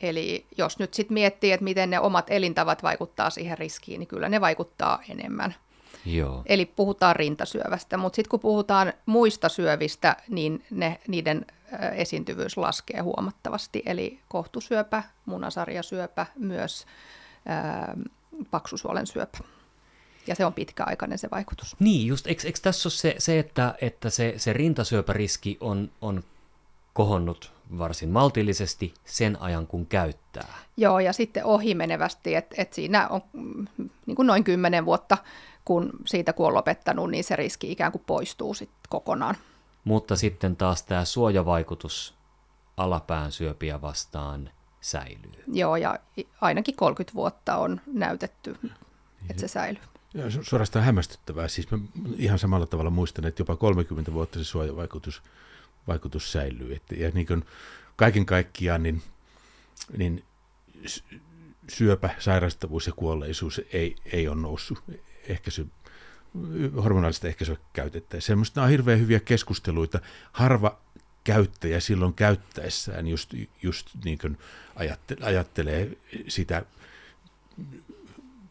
Eli 0.00 0.46
jos 0.58 0.78
nyt 0.78 0.94
sitten 0.94 1.14
miettii, 1.14 1.52
että 1.52 1.64
miten 1.64 1.90
ne 1.90 2.00
omat 2.00 2.26
elintavat 2.30 2.82
vaikuttaa 2.82 3.30
siihen 3.30 3.58
riskiin, 3.58 3.98
niin 3.98 4.08
kyllä 4.08 4.28
ne 4.28 4.40
vaikuttaa 4.40 5.02
enemmän. 5.08 5.54
Joo. 6.06 6.42
Eli 6.46 6.66
puhutaan 6.66 7.16
rintasyövästä, 7.16 7.96
mutta 7.96 8.16
sitten 8.16 8.30
kun 8.30 8.40
puhutaan 8.40 8.92
muista 9.06 9.48
syövistä, 9.48 10.16
niin 10.28 10.64
ne, 10.70 11.00
niiden 11.08 11.46
esiintyvyys 11.92 12.56
laskee 12.56 13.00
huomattavasti. 13.00 13.82
Eli 13.86 14.20
kohtusyöpä, 14.28 15.02
munasarjasyöpä, 15.26 16.26
myös 16.38 16.86
ää, 17.46 17.96
paksusuolen 18.50 19.06
syöpä 19.06 19.38
ja 20.26 20.34
se 20.34 20.44
on 20.44 20.54
pitkäaikainen 20.54 21.18
se 21.18 21.28
vaikutus. 21.30 21.76
Niin, 21.78 22.06
just, 22.06 22.26
eikö, 22.26 22.46
eikö 22.46 22.58
tässä 22.62 22.86
ole 22.86 22.92
se, 22.92 23.14
se 23.18 23.38
että, 23.38 23.74
että 23.80 24.10
se, 24.10 24.34
se 24.36 24.52
rintasyöpäriski 24.52 25.58
on, 25.60 25.90
on 26.00 26.24
kohonnut 26.92 27.52
varsin 27.78 28.08
maltillisesti 28.08 28.94
sen 29.04 29.42
ajan, 29.42 29.66
kun 29.66 29.86
käyttää. 29.86 30.54
Joo, 30.76 30.98
ja 30.98 31.12
sitten 31.12 31.44
ohimenevästi, 31.44 32.34
että 32.34 32.54
et 32.58 32.72
siinä 32.72 33.08
on 33.08 33.22
mm, 33.32 33.66
niin 34.06 34.16
kuin 34.16 34.26
noin 34.26 34.44
kymmenen 34.44 34.86
vuotta, 34.86 35.18
kun 35.64 35.90
siitä 36.06 36.32
kun 36.32 36.46
on 36.46 36.54
lopettanut, 36.54 37.10
niin 37.10 37.24
se 37.24 37.36
riski 37.36 37.72
ikään 37.72 37.92
kuin 37.92 38.04
poistuu 38.06 38.54
sitten 38.54 38.80
kokonaan. 38.88 39.36
Mutta 39.84 40.16
sitten 40.16 40.56
taas 40.56 40.82
tämä 40.82 41.04
suojavaikutus 41.04 42.14
alapään 42.76 43.32
syöpiä 43.32 43.80
vastaan 43.80 44.50
säilyy. 44.84 45.44
Joo, 45.46 45.76
ja 45.76 45.98
ainakin 46.40 46.76
30 46.76 47.14
vuotta 47.14 47.56
on 47.56 47.80
näytetty, 47.86 48.56
että 49.30 49.40
se 49.40 49.48
säilyy. 49.48 49.82
Ja 50.14 50.24
suorastaan 50.42 50.84
hämmästyttävää. 50.84 51.48
Siis 51.48 51.70
mä 51.70 51.78
ihan 52.16 52.38
samalla 52.38 52.66
tavalla 52.66 52.90
muistan, 52.90 53.24
että 53.24 53.40
jopa 53.40 53.56
30 53.56 54.12
vuotta 54.12 54.38
se 54.38 54.44
suojavaikutus 54.44 55.22
vaikutus 55.86 56.32
säilyy. 56.32 56.74
Et, 56.74 56.82
ja 56.98 57.10
niin 57.14 57.26
kuin 57.26 57.44
kaiken 57.96 58.26
kaikkiaan 58.26 58.82
niin, 58.82 59.02
niin 59.96 60.24
syöpä, 61.68 62.10
sairastavuus 62.18 62.86
ja 62.86 62.92
kuolleisuus 62.92 63.60
ei, 63.72 63.96
ei 64.12 64.28
ole 64.28 64.40
noussut 64.40 64.82
ehkäisy, 65.28 65.66
hormonaalista 66.76 67.28
ehkäisyä 67.28 67.56
käytettäessä. 67.72 68.26
Semmoista 68.26 68.62
on 68.62 68.68
hirveän 68.68 69.00
hyviä 69.00 69.20
keskusteluita. 69.20 70.00
Harva 70.32 70.78
käyttäjä 71.24 71.80
silloin 71.80 72.14
käyttäessään 72.14 73.06
just, 73.06 73.34
just 73.62 73.88
niin 74.04 74.18
kuin 74.18 74.38
ajattelee, 74.76 75.28
ajattelee 75.28 75.96
sitä 76.28 76.64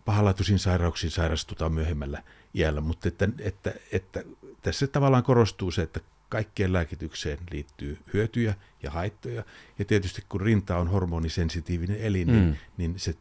pahalaatuisiin 0.06 0.60
sairauksiin 0.60 1.12
sairastutaan 1.12 1.74
myöhemmällä 1.74 2.24
iällä, 2.56 2.82
mutta 2.82 3.08
että, 3.08 3.30
että, 3.40 3.74
että 3.92 4.24
tässä 4.62 4.88
tavallaan 4.88 5.24
korostuu 5.24 5.72
se, 5.72 5.82
että 5.82 6.00
kaikkeen 6.30 6.74
lääkitykseen 6.74 7.40
liittyy 7.52 7.98
hyötyjä 8.14 8.56
ja 8.84 8.92
haittoja. 8.92 9.44
Ja 9.80 9.86
tietysti 9.86 10.24
kun 10.30 10.42
rinta 10.42 10.78
on 10.78 10.88
hormonisensitiivinen 10.88 11.98
elin, 11.98 12.28
niin, 12.28 12.44
mm. 12.44 12.56
niin 12.78 13.00
se 13.00 13.16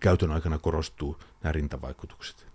käytön 0.00 0.30
aikana 0.30 0.58
korostuu 0.58 1.20
nämä 1.42 1.52
rintavaikutukset. 1.52 2.46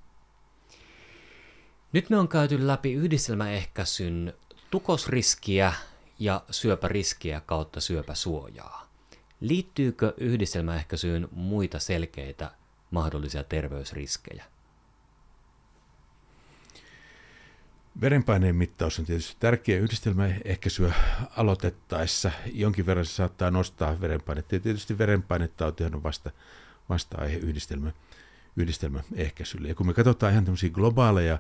Nyt 1.93 2.09
me 2.09 2.17
on 2.17 2.27
käyty 2.27 2.67
läpi 2.67 2.93
yhdistelmäehkäisyn 2.93 4.33
tukosriskiä 4.71 5.73
ja 6.19 6.43
syöpäriskiä 6.51 7.41
kautta 7.45 7.81
syöpäsuojaa. 7.81 8.89
Liittyykö 9.39 10.13
yhdistelmäehkäisyyn 10.17 11.27
muita 11.31 11.79
selkeitä 11.79 12.51
mahdollisia 12.91 13.43
terveysriskejä? 13.43 14.45
Verenpaineen 18.01 18.55
mittaus 18.55 18.99
on 18.99 19.05
tietysti 19.05 19.35
tärkeä 19.39 19.79
yhdistelmäehkäisyä 19.79 20.93
aloitettaessa. 21.37 22.31
Jonkin 22.53 22.85
verran 22.85 23.05
se 23.05 23.13
saattaa 23.13 23.51
nostaa 23.51 24.01
verenpainetta. 24.01 24.55
Ja 24.55 24.59
tietysti 24.59 24.97
verenpainetautihan 24.97 25.95
on 25.95 26.03
vasta, 26.03 26.31
vasta-aihe 26.89 27.37
yhdistelmä, 27.37 27.91
yhdistelmäehkäisylle. 28.55 29.67
Ja 29.67 29.75
kun 29.75 29.87
me 29.87 29.93
katsotaan 29.93 30.31
ihan 30.31 30.45
tämmöisiä 30.45 30.69
globaaleja 30.69 31.39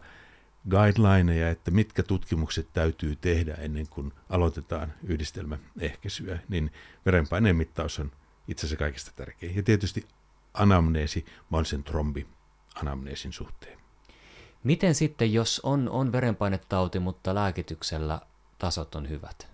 guidelineja, 0.69 1.49
että 1.49 1.71
mitkä 1.71 2.03
tutkimukset 2.03 2.73
täytyy 2.73 3.15
tehdä 3.15 3.53
ennen 3.53 3.87
kuin 3.87 4.13
aloitetaan 4.29 4.93
yhdistelmäehkäisyä, 5.03 6.39
niin 6.49 6.71
verenpaineen 7.05 7.55
mittaus 7.55 7.99
on 7.99 8.11
itse 8.47 8.65
asiassa 8.65 8.79
kaikista 8.79 9.11
tärkein. 9.15 9.55
Ja 9.55 9.63
tietysti 9.63 10.05
anamneesi 10.53 11.25
mahdollisen 11.49 11.83
trombi 11.83 12.27
anamneesin 12.75 13.33
suhteen. 13.33 13.79
Miten 14.63 14.95
sitten, 14.95 15.33
jos 15.33 15.61
on, 15.63 15.89
on 15.89 16.11
verenpainetauti, 16.11 16.99
mutta 16.99 17.35
lääkityksellä 17.35 18.21
tasot 18.57 18.95
on 18.95 19.09
hyvät? 19.09 19.47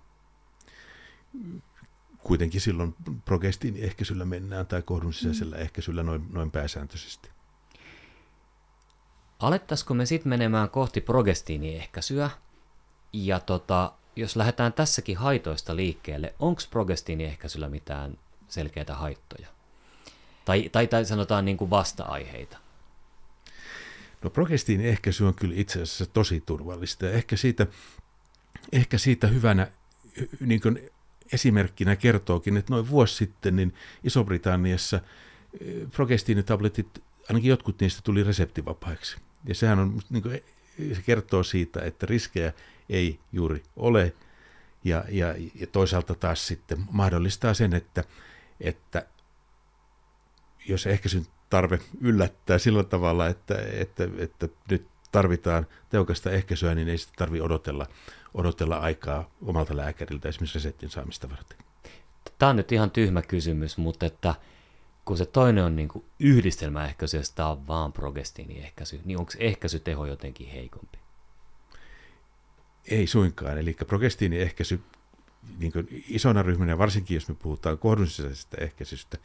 Kuitenkin 2.17 2.61
silloin 2.61 2.95
progestiin 3.25 3.77
ehkäisyllä 3.77 4.25
mennään 4.25 4.67
tai 4.67 4.81
kohdun 4.81 5.13
sisäisellä 5.13 5.55
mm. 5.55 5.61
ehkäisyllä 5.61 6.03
noin, 6.03 6.25
noin 6.31 6.51
pääsääntöisesti. 6.51 7.29
Alettaisiko 9.41 9.93
me 9.93 10.05
sitten 10.05 10.29
menemään 10.29 10.69
kohti 10.69 11.01
progestiiniehkäisyä? 11.01 12.29
Ja 13.13 13.39
tota, 13.39 13.93
jos 14.15 14.35
lähdetään 14.35 14.73
tässäkin 14.73 15.17
haitoista 15.17 15.75
liikkeelle, 15.75 16.33
onko 16.39 16.61
progestiiniehkäisyllä 16.69 17.69
mitään 17.69 18.17
selkeitä 18.47 18.95
haittoja? 18.95 19.47
Tai, 20.45 20.69
tai, 20.71 20.87
tai 20.87 21.05
sanotaan 21.05 21.45
niin 21.45 21.57
kuin 21.57 21.69
vasta-aiheita? 21.69 22.57
No 24.21 24.29
progestiin 24.29 24.81
ehkäisy 24.81 25.23
on 25.25 25.35
kyllä 25.35 25.53
itse 25.57 25.81
asiassa 25.81 26.05
tosi 26.05 26.43
turvallista 26.45 27.05
ja 27.05 27.11
ehkä 27.11 27.35
siitä, 27.35 27.67
ehkä 28.71 28.97
siitä 28.97 29.27
hyvänä 29.27 29.67
niin 30.39 30.61
kuin 30.61 30.89
esimerkkinä 31.33 31.95
kertookin, 31.95 32.57
että 32.57 32.73
noin 32.73 32.89
vuosi 32.89 33.15
sitten 33.15 33.55
niin 33.55 33.73
Iso-Britanniassa 34.03 34.99
eh, 35.61 35.91
progestiinitabletit, 35.91 37.03
ainakin 37.29 37.49
jotkut 37.49 37.79
niistä 37.79 38.01
tuli 38.03 38.23
reseptivapaiksi. 38.23 39.17
Ja 39.45 39.55
sehän 39.55 39.79
on, 39.79 39.99
niin 40.09 40.23
kuin, 40.23 40.43
se 40.93 41.01
kertoo 41.01 41.43
siitä, 41.43 41.81
että 41.81 42.05
riskejä 42.05 42.53
ei 42.89 43.19
juuri 43.31 43.63
ole 43.75 44.13
ja, 44.83 45.05
ja, 45.09 45.35
ja 45.55 45.67
toisaalta 45.67 46.15
taas 46.15 46.47
sitten 46.47 46.77
mahdollistaa 46.91 47.53
sen, 47.53 47.73
että, 47.73 48.03
että 48.61 49.05
jos 50.67 50.85
ehkäisyn 50.87 51.25
tarve 51.49 51.79
yllättää 52.01 52.57
sillä 52.57 52.83
tavalla, 52.83 53.27
että, 53.27 53.55
että, 53.71 54.07
että 54.17 54.47
nyt 54.69 54.87
tarvitaan 55.11 55.67
tehokasta 55.89 56.31
ehkäisyä, 56.31 56.75
niin 56.75 56.89
ei 56.89 56.97
sitä 56.97 57.13
tarvitse 57.17 57.43
odotella, 57.43 57.87
odotella 58.33 58.77
aikaa 58.77 59.29
omalta 59.41 59.77
lääkäriltä 59.77 60.29
esimerkiksi 60.29 60.57
reseptin 60.57 60.89
saamista 60.89 61.29
varten. 61.29 61.57
Tämä 62.37 62.49
on 62.49 62.55
nyt 62.55 62.71
ihan 62.71 62.91
tyhmä 62.91 63.21
kysymys, 63.21 63.77
mutta 63.77 64.05
että 64.05 64.35
kun 65.05 65.17
se 65.17 65.25
toinen 65.25 65.63
on 65.63 65.75
niin 65.75 65.87
kuin 65.87 66.05
yhdistelmäehkäisy 66.19 67.17
ja 67.17 67.23
sitä 67.23 67.47
on 67.47 67.67
vaan 67.67 67.93
progestiiniehkäisy, 67.93 69.01
niin 69.05 69.19
onko 69.19 69.31
ehkäisyteho 69.37 70.05
jotenkin 70.05 70.47
heikompi? 70.47 70.99
Ei 72.85 73.07
suinkaan. 73.07 73.57
Eli 73.57 73.75
progestiiniehkäisy 73.87 74.81
niin 75.59 75.71
isona 76.07 76.41
ryhmänä, 76.41 76.77
varsinkin 76.77 77.15
jos 77.15 77.27
me 77.27 77.35
puhutaan 77.35 77.77
kohdunsisäisestä 77.77 78.57
ehkäisystä, 78.59 79.17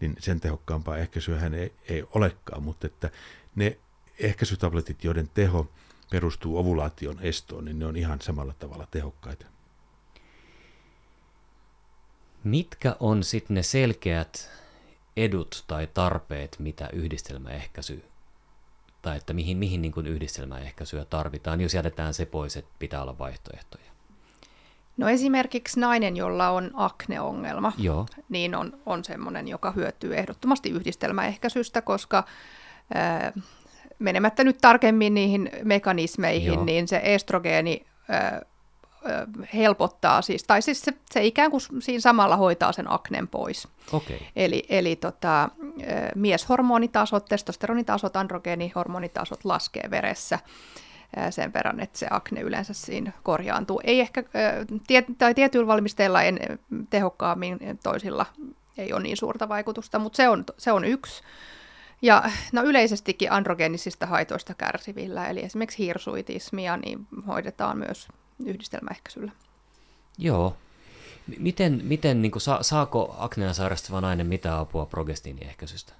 niin 0.00 0.16
sen 0.18 0.40
tehokkaampaa 0.40 0.96
ehkäisyä 0.96 1.40
ei, 1.56 1.72
ei 1.88 2.04
olekaan, 2.14 2.62
mutta 2.62 2.86
että 2.86 3.10
ne 3.54 3.78
ehkäisytabletit, 4.18 5.04
joiden 5.04 5.30
teho 5.34 5.70
perustuu 6.10 6.58
ovulaation 6.58 7.18
estoon, 7.20 7.64
niin 7.64 7.78
ne 7.78 7.86
on 7.86 7.96
ihan 7.96 8.20
samalla 8.20 8.54
tavalla 8.58 8.88
tehokkaita. 8.90 9.46
Mitkä 12.44 12.96
on 13.00 13.24
sitten 13.24 13.54
ne 13.54 13.62
selkeät 13.62 14.50
edut 15.24 15.64
tai 15.66 15.88
tarpeet, 15.94 16.56
mitä 16.58 16.88
yhdistelmäehkäisy, 16.92 18.04
tai 19.02 19.16
että 19.16 19.32
mihin, 19.32 19.58
mihin 19.58 19.82
niin 19.82 20.06
yhdistelmäehkäisyä 20.06 21.04
tarvitaan, 21.04 21.60
jos 21.60 21.74
jätetään 21.74 22.14
se 22.14 22.26
pois, 22.26 22.56
että 22.56 22.70
pitää 22.78 23.02
olla 23.02 23.18
vaihtoehtoja? 23.18 23.84
No 24.96 25.08
esimerkiksi 25.08 25.80
nainen, 25.80 26.16
jolla 26.16 26.50
on 26.50 26.70
akneongelma, 26.74 27.72
Joo. 27.78 28.06
niin 28.28 28.54
on, 28.54 28.78
on 28.86 29.04
sellainen, 29.04 29.48
joka 29.48 29.70
hyötyy 29.70 30.16
ehdottomasti 30.16 30.70
yhdistelmäehkäisystä, 30.70 31.82
koska 31.82 32.24
ää, 32.94 33.32
menemättä 33.98 34.44
nyt 34.44 34.58
tarkemmin 34.60 35.14
niihin 35.14 35.50
mekanismeihin, 35.64 36.54
Joo. 36.54 36.64
niin 36.64 36.88
se 36.88 37.00
estrogeeni 37.04 37.86
ää, 38.08 38.42
helpottaa 39.54 40.22
siis, 40.22 40.44
tai 40.44 40.62
siis 40.62 40.80
se, 40.80 40.92
se 41.10 41.24
ikään 41.24 41.50
kuin 41.50 41.60
siinä 41.80 42.00
samalla 42.00 42.36
hoitaa 42.36 42.72
sen 42.72 42.92
aknen 42.92 43.28
pois. 43.28 43.68
Okay. 43.92 44.16
Eli, 44.36 44.64
eli 44.68 44.96
tota, 44.96 45.48
mieshormonitasot, 46.14 47.24
testosteronitasot, 47.24 48.16
androgeenihormonitasot 48.16 49.44
laskee 49.44 49.90
veressä 49.90 50.38
sen 51.30 51.52
verran, 51.52 51.80
että 51.80 51.98
se 51.98 52.06
akne 52.10 52.40
yleensä 52.40 52.74
siinä 52.74 53.12
korjaantuu. 53.22 53.80
Ei 53.84 54.00
ehkä, 54.00 54.24
tai 55.18 55.34
tietyillä 55.34 55.66
valmisteilla 55.66 56.22
en, 56.22 56.38
tehokkaammin 56.90 57.58
toisilla 57.82 58.26
ei 58.78 58.92
ole 58.92 59.02
niin 59.02 59.16
suurta 59.16 59.48
vaikutusta, 59.48 59.98
mutta 59.98 60.16
se 60.16 60.28
on, 60.28 60.44
se 60.58 60.72
on 60.72 60.84
yksi. 60.84 61.22
Ja 62.02 62.30
no 62.52 62.62
yleisestikin 62.62 63.32
androgeenisista 63.32 64.06
haitoista 64.06 64.54
kärsivillä, 64.54 65.28
eli 65.28 65.44
esimerkiksi 65.44 65.86
hirsuitismia, 65.86 66.76
niin 66.76 67.06
hoidetaan 67.26 67.78
myös 67.78 68.08
yhdistelmäehkäisyllä. 68.44 69.32
Joo. 70.18 70.56
Miten, 71.38 71.80
miten 71.84 72.22
niin 72.22 72.32
kuin, 72.32 72.42
saako 72.60 73.16
aknea 73.18 73.52
sairastava 73.52 74.00
nainen 74.00 74.26
mitä 74.26 74.58
apua 74.58 74.86
progestiiniehkäisystä? 74.86 75.92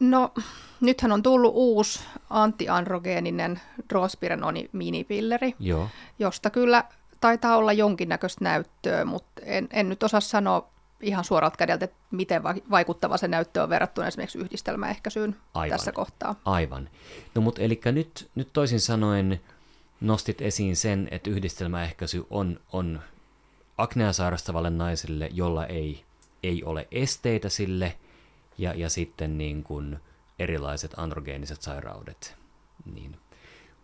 No, 0.00 0.34
nythän 0.80 1.12
on 1.12 1.22
tullut 1.22 1.52
uusi 1.54 2.00
antiandrogeeninen 2.30 3.60
drospirenoni 3.88 4.70
minipilleri, 4.72 5.54
Joo. 5.60 5.88
josta 6.18 6.50
kyllä 6.50 6.84
taitaa 7.20 7.56
olla 7.56 7.72
jonkinnäköistä 7.72 8.44
näyttöä, 8.44 9.04
mutta 9.04 9.42
en, 9.44 9.68
en 9.72 9.88
nyt 9.88 10.02
osaa 10.02 10.20
sanoa 10.20 10.68
ihan 11.00 11.24
suoralta 11.24 11.56
kädeltä, 11.56 11.84
että 11.84 11.96
miten 12.10 12.42
vaikuttava 12.70 13.16
se 13.16 13.28
näyttö 13.28 13.62
on 13.62 13.68
verrattuna 13.68 14.06
esimerkiksi 14.06 14.38
yhdistelmäehkäisyyn 14.38 15.36
Aivan. 15.54 15.78
tässä 15.78 15.92
kohtaa. 15.92 16.34
Aivan. 16.44 16.90
No 17.34 17.42
mutta 17.42 17.62
eli 17.62 17.80
nyt, 17.84 18.30
nyt 18.34 18.48
toisin 18.52 18.80
sanoen 18.80 19.40
nostit 20.00 20.40
esiin 20.40 20.76
sen, 20.76 21.08
että 21.10 21.30
yhdistelmäehkäisy 21.30 22.26
on, 22.30 22.60
on 22.72 23.00
aknea 23.78 24.12
sairastavalle 24.12 24.70
naiselle, 24.70 25.30
jolla 25.32 25.66
ei, 25.66 26.04
ei 26.42 26.64
ole 26.64 26.88
esteitä 26.90 27.48
sille, 27.48 27.96
ja, 28.58 28.74
ja 28.74 28.90
sitten 28.90 29.38
niin 29.38 29.62
kuin 29.62 29.98
erilaiset 30.38 30.94
androgeeniset 30.96 31.62
sairaudet. 31.62 32.36
Niin. 32.94 33.16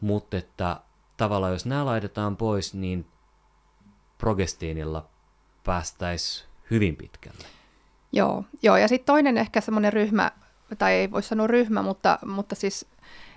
Mutta 0.01 0.37
että 0.37 0.81
tavallaan 1.17 1.53
jos 1.53 1.67
nämä 1.67 1.87
laitetaan 1.87 2.37
pois, 2.37 2.75
niin 2.75 3.07
progestiinilla 4.19 5.09
päästäisiin 5.65 6.49
hyvin 6.71 6.97
pitkälle. 6.97 7.45
Joo, 8.13 8.45
joo 8.63 8.77
ja 8.77 8.89
sitten 8.89 9.07
toinen 9.07 9.39
ehkä 9.39 9.61
semmoinen 9.61 9.93
ryhmä, 9.93 10.33
tai 10.79 10.93
ei 10.93 11.11
voi 11.11 11.23
sanoa 11.23 11.47
ryhmä, 11.47 11.83
mutta, 11.83 12.19
mutta 12.27 12.55
siis 12.55 12.87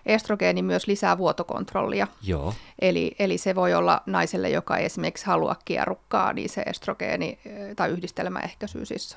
estrogeeni 0.05 0.61
myös 0.61 0.87
lisää 0.87 1.17
vuotokontrollia. 1.17 2.07
Joo. 2.21 2.53
Eli, 2.79 3.15
eli 3.19 3.37
se 3.37 3.55
voi 3.55 3.73
olla 3.73 4.01
naiselle, 4.05 4.49
joka 4.49 4.77
ei 4.77 4.85
esimerkiksi 4.85 5.25
halua 5.25 5.55
kierrukkaa, 5.65 6.33
niin 6.33 6.49
se 6.49 6.61
estrogeeni 6.61 7.39
tai 7.75 7.89
yhdistelmäehkäisy 7.89 8.85
siis 8.85 9.15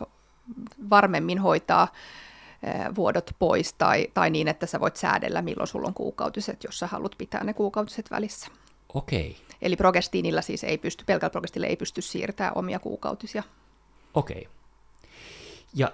varmemmin 0.90 1.38
hoitaa 1.38 1.88
vuodot 2.96 3.30
pois 3.38 3.72
tai, 3.72 4.06
tai 4.14 4.30
niin, 4.30 4.48
että 4.48 4.66
sä 4.66 4.80
voit 4.80 4.96
säädellä, 4.96 5.42
milloin 5.42 5.66
sulla 5.66 5.88
on 5.88 5.94
kuukautiset, 5.94 6.64
jos 6.64 6.78
sä 6.78 6.86
haluat 6.86 7.14
pitää 7.18 7.44
ne 7.44 7.54
kuukautiset 7.54 8.10
välissä. 8.10 8.48
Okei. 8.94 9.36
Eli 9.62 9.76
progestiinilla 9.76 10.42
siis 10.42 10.64
ei 10.64 10.78
pysty, 10.78 11.04
pelkällä 11.04 11.30
progestiinilla 11.30 11.70
ei 11.70 11.76
pysty 11.76 12.02
siirtämään 12.02 12.52
omia 12.56 12.78
kuukautisia. 12.78 13.42
Okei. 14.14 14.48
Ja 15.74 15.92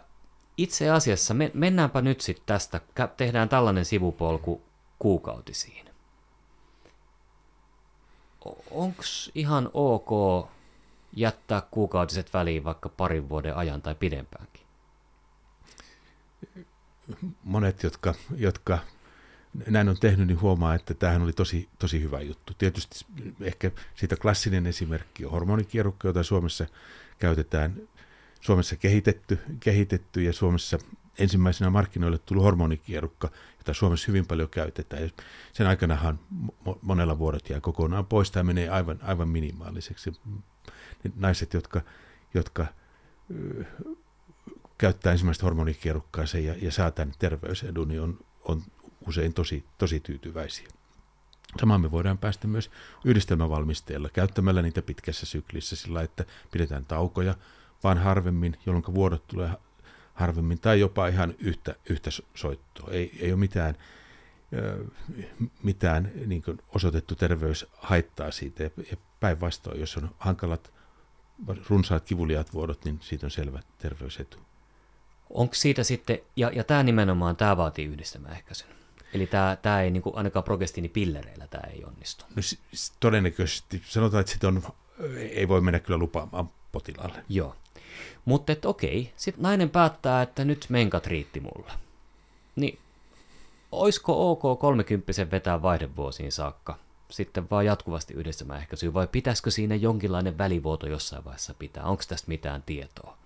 itse 0.56 0.90
asiassa 0.90 1.34
me, 1.34 1.50
mennäänpä 1.54 2.00
nyt 2.00 2.20
sitten 2.20 2.46
tästä, 2.46 2.80
tehdään 3.16 3.48
tällainen 3.48 3.84
sivupolku 3.84 4.62
kuukautisiin. 5.02 5.86
Onko 8.70 9.02
ihan 9.34 9.70
ok 9.74 10.10
jättää 11.12 11.62
kuukautiset 11.70 12.34
väliin 12.34 12.64
vaikka 12.64 12.88
parin 12.88 13.28
vuoden 13.28 13.56
ajan 13.56 13.82
tai 13.82 13.94
pidempäänkin? 13.94 14.62
Monet, 17.44 17.82
jotka, 17.82 18.14
jotka 18.36 18.78
näin 19.66 19.88
on 19.88 19.96
tehnyt, 20.00 20.26
niin 20.26 20.40
huomaa, 20.40 20.74
että 20.74 20.94
tämähän 20.94 21.22
oli 21.22 21.32
tosi, 21.32 21.68
tosi 21.78 22.02
hyvä 22.02 22.20
juttu. 22.20 22.52
Tietysti 22.58 23.06
ehkä 23.40 23.70
siitä 23.94 24.16
klassinen 24.16 24.66
esimerkki 24.66 25.24
on 25.24 25.30
hormonikierukka, 25.30 26.08
jota 26.08 26.22
Suomessa 26.22 26.66
käytetään 27.18 27.88
Suomessa 28.40 28.76
kehitetty, 28.76 29.38
kehitetty 29.60 30.22
ja 30.22 30.32
Suomessa 30.32 30.78
ensimmäisenä 31.18 31.70
markkinoille 31.70 32.18
tullut 32.18 32.44
hormonikierukka, 32.44 33.30
jota 33.58 33.74
Suomessa 33.74 34.06
hyvin 34.06 34.26
paljon 34.26 34.48
käytetään. 34.48 35.02
Ja 35.02 35.08
sen 35.52 35.66
aikanahan 35.66 36.18
monella 36.82 37.18
vuodet 37.18 37.50
jää 37.50 37.60
kokonaan 37.60 38.06
pois. 38.06 38.30
Tämä 38.30 38.42
menee 38.42 38.68
aivan, 38.68 38.98
aivan 39.02 39.28
minimaaliseksi. 39.28 40.12
Ne 41.04 41.12
naiset, 41.16 41.54
jotka, 41.54 41.80
jotka 42.34 42.66
käyttää 44.78 45.12
ensimmäistä 45.12 45.44
hormonikierukkaansa 45.44 46.38
ja, 46.38 46.54
ja 46.62 46.72
saa 46.72 46.90
tämän 46.90 47.14
terveysedun, 47.18 47.88
niin 47.88 48.00
on, 48.00 48.18
on 48.44 48.62
usein 49.06 49.34
tosi, 49.34 49.64
tosi 49.78 50.00
tyytyväisiä. 50.00 50.68
Samaan 51.60 51.80
me 51.80 51.90
voidaan 51.90 52.18
päästä 52.18 52.46
myös 52.46 52.70
yhdistelmävalmisteella 53.04 54.08
käyttämällä 54.08 54.62
niitä 54.62 54.82
pitkässä 54.82 55.26
syklissä 55.26 55.76
sillä, 55.76 56.02
että 56.02 56.24
pidetään 56.50 56.84
taukoja, 56.84 57.34
vaan 57.84 57.98
harvemmin, 57.98 58.56
jolloin 58.66 58.94
vuodot 58.94 59.26
tulee 59.26 59.50
harvemmin 60.14 60.60
tai 60.60 60.80
jopa 60.80 61.08
ihan 61.08 61.34
yhtä, 61.38 61.74
yhtä 61.90 62.10
soittoa. 62.34 62.90
Ei, 62.90 63.18
ei 63.20 63.32
ole 63.32 63.40
mitään, 63.40 63.74
mitään 65.62 66.10
niin 66.26 66.42
osoitettu 66.74 67.14
terveys 67.14 67.66
haittaa 67.72 68.30
siitä. 68.30 68.62
Ja 68.62 68.70
päinvastoin, 69.20 69.80
jos 69.80 69.96
on 69.96 70.10
hankalat, 70.18 70.72
runsaat 71.68 72.04
kivuliaat 72.04 72.54
vuodot, 72.54 72.84
niin 72.84 72.98
siitä 73.02 73.26
on 73.26 73.30
selvä 73.30 73.60
terveysetu. 73.78 74.38
Onko 75.30 75.54
siitä 75.54 75.84
sitten, 75.84 76.18
ja, 76.36 76.50
ja 76.54 76.64
tämä 76.64 76.82
nimenomaan, 76.82 77.36
tämä 77.36 77.56
vaatii 77.56 77.86
yhdistelmäehkäisyn. 77.86 78.68
Eli 79.14 79.26
tämä, 79.26 79.56
tämä 79.62 79.80
ei 79.80 79.90
niin 79.90 80.02
kuin, 80.02 80.16
ainakaan 80.16 80.44
progestiinipillereillä 80.44 81.46
tämä 81.46 81.70
ei 81.70 81.84
onnistu. 81.84 82.24
No, 82.36 82.42
todennäköisesti 83.00 83.82
sanotaan, 83.84 84.24
että 84.34 84.48
on, 84.48 84.62
ei 85.16 85.48
voi 85.48 85.60
mennä 85.60 85.80
kyllä 85.80 85.98
lupaamaan 85.98 86.50
potilaalle. 86.72 87.24
Joo. 87.28 87.56
Mutta 88.24 88.52
että 88.52 88.68
okei, 88.68 89.12
sitten 89.16 89.42
nainen 89.42 89.70
päättää, 89.70 90.22
että 90.22 90.44
nyt 90.44 90.66
menkat 90.68 91.06
riitti 91.06 91.40
mulle. 91.40 91.72
Niin 92.56 92.78
oisko 93.72 94.30
ok 94.30 94.60
30 94.60 95.30
vetää 95.30 95.62
vaihdevuosiin 95.62 96.32
saakka? 96.32 96.78
Sitten 97.10 97.50
vaan 97.50 97.66
jatkuvasti 97.66 98.14
yhdistelmäehkäisyä, 98.14 98.94
vai 98.94 99.06
pitäisikö 99.06 99.50
siinä 99.50 99.74
jonkinlainen 99.74 100.38
välivuoto 100.38 100.86
jossain 100.86 101.24
vaiheessa 101.24 101.54
pitää? 101.58 101.84
Onko 101.84 102.02
tästä 102.08 102.28
mitään 102.28 102.62
tietoa? 102.66 103.16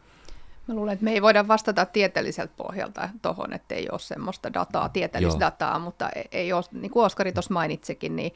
Mä 0.66 0.74
luulen, 0.74 0.92
että 0.92 1.04
me 1.04 1.12
ei 1.12 1.22
voida 1.22 1.48
vastata 1.48 1.86
tieteelliseltä 1.86 2.52
pohjalta 2.56 3.08
tuohon, 3.22 3.52
että 3.52 3.74
ei 3.74 3.88
ole 3.90 3.98
semmoista 3.98 4.52
dataa, 4.52 4.88
tieteellistä 4.88 5.44
Joo. 5.44 5.50
dataa, 5.50 5.78
mutta 5.78 6.10
e- 6.14 6.24
ei 6.32 6.52
ole, 6.52 6.64
niin 6.72 6.90
kuin 6.90 7.06
Oskari 7.06 7.32
tuossa 7.32 7.54
mainitsikin, 7.54 8.16
niin 8.16 8.32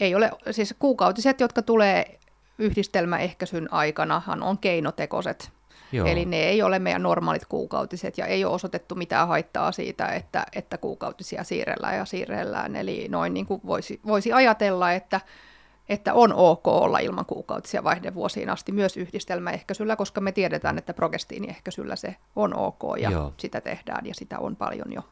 ei 0.00 0.14
ole, 0.14 0.30
siis 0.50 0.74
kuukautiset, 0.78 1.40
jotka 1.40 1.62
tulee 1.62 2.18
yhdistelmäehkäisyn 2.58 3.72
aikanahan 3.72 4.42
on 4.42 4.58
keinotekoiset 4.58 5.50
Joo. 5.92 6.06
Eli 6.06 6.24
ne 6.24 6.36
ei 6.36 6.62
ole 6.62 6.78
meidän 6.78 7.02
normaalit 7.02 7.46
kuukautiset 7.46 8.18
ja 8.18 8.26
ei 8.26 8.44
ole 8.44 8.54
osoitettu 8.54 8.94
mitään 8.94 9.28
haittaa 9.28 9.72
siitä, 9.72 10.06
että, 10.06 10.46
että 10.52 10.78
kuukautisia 10.78 11.44
siirrellään 11.44 11.96
ja 11.96 12.04
siirrellään. 12.04 12.76
Eli 12.76 13.06
noin 13.10 13.34
niin 13.34 13.46
kuin 13.46 13.60
voisi, 13.66 14.00
voisi 14.06 14.32
ajatella, 14.32 14.92
että, 14.92 15.20
että 15.88 16.14
on 16.14 16.32
ok 16.32 16.68
olla 16.68 16.98
ilman 16.98 17.26
kuukautisia 17.26 17.84
vaihdevuosiin 17.84 18.50
asti 18.50 18.72
myös 18.72 18.96
yhdistelmäehkäisyllä, 18.96 19.96
koska 19.96 20.20
me 20.20 20.32
tiedetään, 20.32 20.78
että 20.78 20.94
progestiiniehkäisyllä 20.94 21.96
se 21.96 22.16
on 22.36 22.56
ok 22.56 22.82
ja 22.98 23.10
Joo. 23.10 23.32
sitä 23.36 23.60
tehdään 23.60 24.06
ja 24.06 24.14
sitä 24.14 24.38
on 24.38 24.56
paljon 24.56 24.92
jo. 24.92 25.02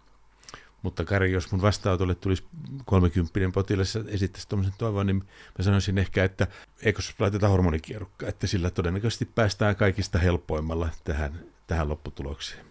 Mutta 0.83 1.05
Kari, 1.05 1.33
jos 1.33 1.53
mun 1.53 1.63
vastaanotolle 1.63 2.15
tulisi 2.15 2.45
30 2.85 3.55
potilas 3.55 3.97
esittäisi 3.97 4.49
tuommoisen 4.49 4.79
toivon, 4.79 5.07
niin 5.07 5.17
mä 5.59 5.65
sanoisin 5.65 5.99
ehkä, 5.99 6.25
että 6.25 6.47
eikö 6.83 7.03
laiteta 7.19 7.49
hormonikierukka, 7.49 8.27
että 8.29 8.47
sillä 8.47 8.71
todennäköisesti 8.71 9.25
päästään 9.25 9.77
kaikista 9.77 10.19
helpoimmalla 10.19 10.89
tähän, 11.05 11.41
tähän 11.67 11.89
lopputulokseen. 11.89 12.67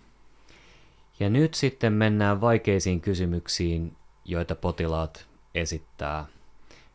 Ja 1.20 1.30
nyt 1.30 1.54
sitten 1.54 1.94
mennään 1.94 2.42
vaikeisiin 2.42 3.02
kysymyksiin, 3.02 3.98
joita 4.26 4.56
potilaat 4.56 5.28
esittää 5.56 6.26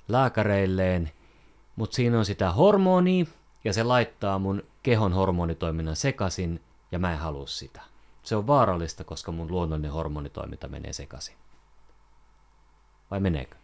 lääkäreilleen, 0.08 1.10
mutta 1.76 1.94
siinä 1.96 2.18
on 2.18 2.24
sitä 2.24 2.52
hormonia 2.52 3.26
ja 3.64 3.72
se 3.72 3.82
laittaa 3.82 4.38
mun 4.38 4.62
kehon 4.82 5.12
hormonitoiminnan 5.12 5.96
sekaisin 5.96 6.60
ja 6.92 6.98
mä 6.98 7.12
en 7.12 7.18
halua 7.18 7.46
sitä. 7.46 7.91
Se 8.22 8.36
on 8.36 8.46
vaarallista, 8.46 9.04
koska 9.04 9.32
mun 9.32 9.50
luonnollinen 9.50 9.92
hormonitoiminta 9.92 10.68
menee 10.68 10.92
sekaisin. 10.92 11.34
Vai 13.10 13.20
meneekö? 13.20 13.56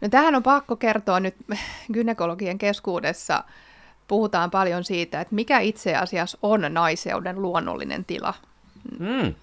No 0.00 0.08
tähän 0.08 0.34
on 0.34 0.42
pakko 0.42 0.76
kertoa 0.76 1.20
nyt 1.20 1.34
gynekologien 1.92 2.58
keskuudessa. 2.58 3.44
Puhutaan 4.08 4.50
paljon 4.50 4.84
siitä, 4.84 5.20
että 5.20 5.34
mikä 5.34 5.58
itse 5.58 5.96
asiassa 5.96 6.38
on 6.42 6.60
naiseuden 6.68 7.42
luonnollinen 7.42 8.04
tila. 8.04 8.34
Mm. 8.98 9.34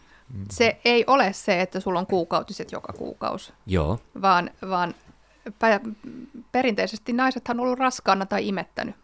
Se 0.52 0.80
ei 0.86 1.04
ole 1.08 1.34
se, 1.34 1.62
että 1.62 1.80
sulla 1.80 2.00
on 2.00 2.08
kuukautiset 2.08 2.72
joka 2.72 2.94
kuukausi, 2.94 3.54
Joo. 3.66 4.00
vaan, 4.22 4.52
vaan 4.70 4.96
perinteisesti 6.52 7.14
naisethan 7.14 7.60
on 7.60 7.66
ollut 7.66 7.80
raskaana 7.80 8.26
tai 8.26 8.48
imettänyt 8.48 8.96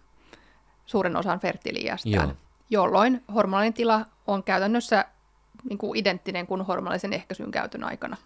suuren 0.86 1.15
osan 1.15 1.39
fertiliästään, 1.39 2.38
jolloin 2.73 3.23
hormonaalinen 3.33 3.73
tila 3.73 4.05
on 4.27 4.43
käytännössä 4.43 5.05
niin 5.69 5.77
kuin 5.77 5.99
identtinen 5.99 6.47
kuin 6.47 6.62
hormonaalisen 6.62 7.13
ehkäisyn 7.13 7.51
käytön 7.51 7.83
aikana. 7.83 8.17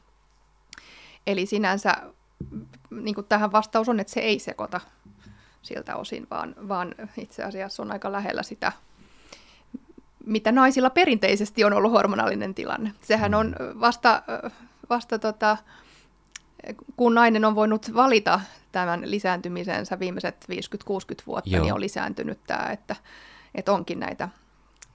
Eli 1.27 1.45
sinänsä 1.45 1.93
niin 2.89 3.15
kuin 3.15 3.27
tähän 3.27 3.51
vastaus 3.51 3.89
on, 3.89 3.99
että 3.99 4.13
se 4.13 4.19
ei 4.19 4.39
sekoita 4.39 4.81
siltä 5.61 5.95
osin, 5.95 6.27
vaan, 6.31 6.55
vaan 6.67 6.95
itse 7.17 7.43
asiassa 7.43 7.83
on 7.83 7.91
aika 7.91 8.11
lähellä 8.11 8.43
sitä, 8.43 8.71
mitä 10.25 10.51
naisilla 10.51 10.89
perinteisesti 10.89 11.63
on 11.63 11.73
ollut 11.73 11.91
hormonaalinen 11.91 12.55
tilanne. 12.55 12.91
Sehän 13.01 13.33
on 13.33 13.55
vasta, 13.59 14.23
vasta 14.89 15.19
tota, 15.19 15.57
kun 16.95 17.15
nainen 17.15 17.45
on 17.45 17.55
voinut 17.55 17.93
valita 17.93 18.41
tämän 18.71 19.11
lisääntymisensä 19.11 19.99
viimeiset 19.99 20.45
50-60 20.51 21.23
vuotta, 21.27 21.49
Joo. 21.49 21.63
niin 21.63 21.73
on 21.73 21.81
lisääntynyt 21.81 22.39
tämä, 22.47 22.69
että, 22.71 22.95
että 23.55 23.71
onkin 23.71 23.99
näitä 23.99 24.29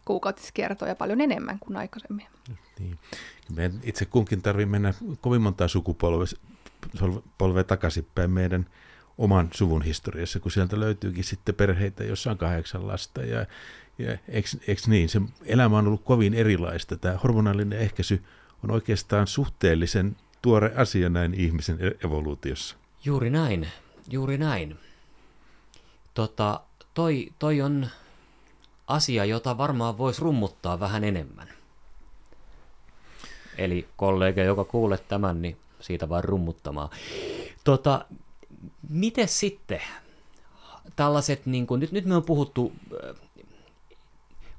kuukautiskertoja 0.04 0.94
paljon 0.94 1.20
enemmän 1.20 1.58
kuin 1.58 1.76
aikaisemmin. 1.76 2.26
Niin. 2.78 2.98
Meidän 3.54 3.80
itse 3.82 4.04
kunkin 4.04 4.42
tarvii 4.42 4.66
mennä 4.66 4.94
kovin 5.20 5.42
montaa 5.42 5.68
sukupolvea 5.68 7.64
takaisinpäin 7.66 8.30
meidän 8.30 8.66
oman 9.18 9.50
suvun 9.54 9.82
historiassa, 9.82 10.40
kun 10.40 10.50
sieltä 10.50 10.80
löytyykin 10.80 11.24
sitten 11.24 11.54
perheitä, 11.54 12.04
joissa 12.04 12.30
on 12.30 12.38
kahdeksan 12.38 12.86
lasta. 12.86 13.22
Ja, 13.22 13.46
ja 13.98 14.18
eikö, 14.28 14.48
eikö 14.66 14.82
niin? 14.86 15.08
Se 15.08 15.20
elämä 15.44 15.78
on 15.78 15.86
ollut 15.86 16.04
kovin 16.04 16.34
erilaista. 16.34 16.96
Tämä 16.96 17.16
hormonaalinen 17.16 17.78
ehkäisy 17.78 18.22
on 18.64 18.70
oikeastaan 18.70 19.26
suhteellisen 19.26 20.16
tuore 20.42 20.72
asia 20.76 21.08
näin 21.08 21.34
ihmisen 21.34 21.78
e- 21.80 22.06
evoluutiossa. 22.06 22.76
Juuri 23.04 23.30
näin, 23.30 23.68
juuri 24.10 24.38
näin. 24.38 24.78
Tota, 26.14 26.60
toi, 26.94 27.32
toi 27.38 27.60
on 27.60 27.86
asia, 28.86 29.24
jota 29.24 29.58
varmaan 29.58 29.98
voisi 29.98 30.20
rummuttaa 30.20 30.80
vähän 30.80 31.04
enemmän. 31.04 31.48
Eli 33.58 33.88
kollega, 33.96 34.42
joka 34.42 34.64
kuulet 34.64 35.08
tämän, 35.08 35.42
niin 35.42 35.56
siitä 35.80 36.08
vaan 36.08 36.24
rummuttamaan. 36.24 36.88
Tota, 37.64 38.04
miten 38.88 39.28
sitten 39.28 39.80
tällaiset, 40.96 41.46
niin 41.46 41.66
kuin, 41.66 41.80
nyt, 41.80 41.92
nyt 41.92 42.04
me 42.04 42.16
on 42.16 42.22
puhuttu 42.22 42.72
äh, 43.04 43.16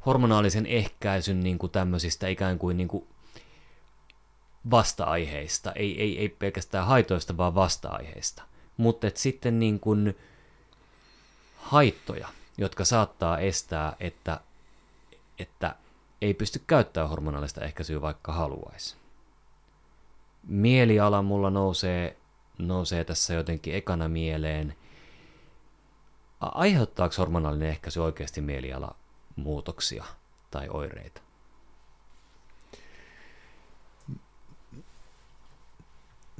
hormonaalisen 0.06 0.66
ehkäisyn 0.66 1.40
niin 1.40 1.58
kuin 1.58 1.72
tämmöisistä 1.72 2.28
ikään 2.28 2.60
kuin, 2.60 2.78
niin 2.78 2.88
kuin 2.88 3.08
vasta-aiheista, 4.72 5.72
ei, 5.72 6.02
ei, 6.02 6.20
ei 6.20 6.30
pelkästään 6.30 6.88
haitoista, 6.88 7.38
vaan 7.38 7.56
vasta-aiheista. 7.56 8.44
Mutta 8.78 9.08
sitten 9.16 9.60
niin 9.60 9.80
kuin 9.80 10.18
haittoja, 11.56 12.28
jotka 12.58 12.86
saattaa 12.86 13.40
estää, 13.40 13.96
että, 14.00 14.40
että 15.40 15.76
ei 16.22 16.34
pysty 16.34 16.62
käyttämään 16.68 17.10
hormonaalista 17.10 17.62
ehkäisyä, 17.62 18.02
vaikka 18.02 18.32
haluaisi. 18.32 18.96
Mieliala 20.44 21.22
mulla 21.22 21.50
nousee, 21.50 22.18
nousee 22.58 23.04
tässä 23.04 23.34
jotenkin 23.34 23.76
ekana 23.76 24.08
mieleen. 24.08 24.76
Aiheuttaako 26.40 27.16
hormonaalinen 27.18 27.70
ehkäisy 27.70 28.00
oikeasti 28.00 28.42
mieliala 28.42 28.96
muutoksia 29.36 30.04
tai 30.52 30.70
oireita? 30.70 31.22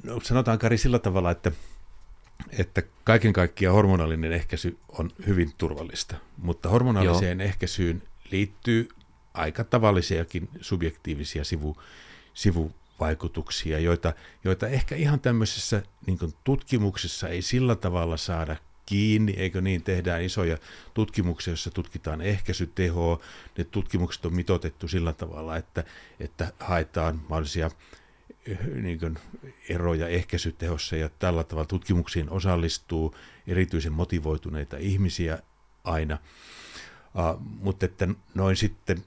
No, 0.02 0.20
sanotaan 0.22 0.58
Kari 0.58 0.78
sillä 0.78 0.98
tavalla, 0.98 1.30
että 1.30 1.52
että 2.58 2.82
kaiken 3.04 3.32
kaikkiaan 3.32 3.74
hormonaalinen 3.74 4.32
ehkäisy 4.32 4.78
on 4.88 5.10
hyvin 5.26 5.52
turvallista, 5.58 6.16
mutta 6.36 6.68
hormonaaliseen 6.68 7.40
Joo. 7.40 7.48
ehkäisyyn 7.48 8.02
liittyy 8.30 8.88
aika 9.34 9.64
tavallisiakin 9.64 10.48
subjektiivisia 10.60 11.44
sivu, 11.44 11.76
sivuvaikutuksia, 12.34 13.78
joita, 13.78 14.12
joita 14.44 14.68
ehkä 14.68 14.96
ihan 14.96 15.20
tämmöisessä 15.20 15.82
niin 16.06 16.18
tutkimuksessa 16.44 17.28
ei 17.28 17.42
sillä 17.42 17.76
tavalla 17.76 18.16
saada 18.16 18.56
kiinni, 18.86 19.32
eikö 19.36 19.60
niin, 19.60 19.82
tehdään 19.82 20.22
isoja 20.22 20.58
tutkimuksia, 20.94 21.50
joissa 21.50 21.70
tutkitaan 21.70 22.20
ehkäisytehoa, 22.20 23.20
ne 23.58 23.64
tutkimukset 23.64 24.26
on 24.26 24.34
mitotettu 24.34 24.88
sillä 24.88 25.12
tavalla, 25.12 25.56
että, 25.56 25.84
että 26.20 26.52
haetaan 26.60 27.20
mahdollisia 27.28 27.70
niin 28.82 29.00
kuin 29.00 29.18
eroja 29.68 30.08
ehkäisytehossa 30.08 30.96
ja 30.96 31.10
tällä 31.18 31.44
tavalla 31.44 31.66
tutkimuksiin 31.66 32.30
osallistuu 32.30 33.14
erityisen 33.46 33.92
motivoituneita 33.92 34.76
ihmisiä 34.76 35.38
aina. 35.84 36.18
Uh, 37.14 37.40
mutta 37.40 37.86
että 37.86 38.08
noin 38.34 38.56
sitten 38.56 39.04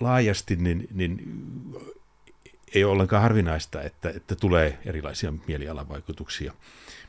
laajasti 0.00 0.56
niin, 0.56 0.88
niin 0.90 1.40
ei 2.74 2.84
ole 2.84 2.92
ollenkaan 2.92 3.22
harvinaista, 3.22 3.82
että, 3.82 4.10
että 4.10 4.34
tulee 4.36 4.78
erilaisia 4.84 5.32
mielialavaikutuksia. 5.46 6.52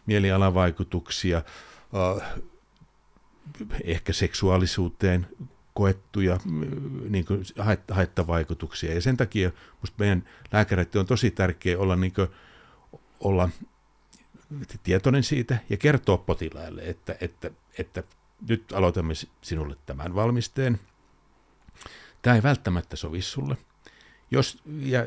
Mielialavaikutuksia, 0.06 1.43
uh, 1.93 2.23
ehkä 3.84 4.13
seksuaalisuuteen 4.13 5.28
koettuja 5.77 6.39
mm, 6.45 7.11
niin 7.11 7.25
kuin 7.25 7.43
haittavaikutuksia. 7.91 8.93
Ja 8.93 9.01
sen 9.01 9.17
takia 9.17 9.51
minusta 9.73 9.95
meidän 9.97 10.23
lääkäreiden 10.51 10.99
on 10.99 11.05
tosi 11.05 11.31
tärkeää 11.31 11.79
olla, 11.79 11.95
niin 11.95 12.13
kuin, 12.13 12.27
olla 13.19 13.49
tietoinen 14.83 15.23
siitä 15.23 15.57
ja 15.69 15.77
kertoa 15.77 16.17
potilaalle, 16.17 16.81
että, 16.81 17.15
että, 17.21 17.51
että 17.77 18.03
nyt 18.49 18.71
aloitamme 18.71 19.13
sinulle 19.41 19.75
tämän 19.85 20.15
valmisteen. 20.15 20.79
Tämä 22.21 22.35
ei 22.35 22.43
välttämättä 22.43 22.95
sovi 22.95 23.21
sulle. 23.21 23.57
Jos, 24.31 24.61
ja 24.79 25.05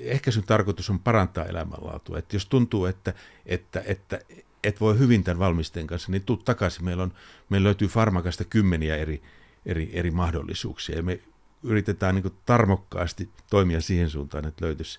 ehkä 0.00 0.30
sun 0.30 0.44
tarkoitus 0.44 0.90
on 0.90 1.00
parantaa 1.00 1.44
elämänlaatua. 1.44 2.18
Että 2.18 2.36
jos 2.36 2.46
tuntuu, 2.46 2.86
että, 2.86 3.14
että, 3.46 3.82
että 3.86 4.20
et 4.64 4.80
voi 4.80 4.98
hyvin 4.98 5.24
tämän 5.24 5.38
valmisteen 5.38 5.86
kanssa, 5.86 6.12
niin 6.12 6.22
tuu 6.22 6.36
takaisin. 6.36 6.84
Meillä, 6.84 7.02
on, 7.02 7.12
meillä 7.48 7.66
löytyy 7.66 7.88
farmakasta 7.88 8.44
kymmeniä 8.44 8.96
eri 8.96 9.22
eri, 9.66 9.90
eri 9.92 10.10
mahdollisuuksia. 10.10 10.96
Ja 10.96 11.02
me 11.02 11.20
yritetään 11.62 12.14
niin 12.14 12.32
tarmokkaasti 12.46 13.30
toimia 13.50 13.80
siihen 13.80 14.10
suuntaan, 14.10 14.46
että 14.46 14.64
löytyisi 14.64 14.98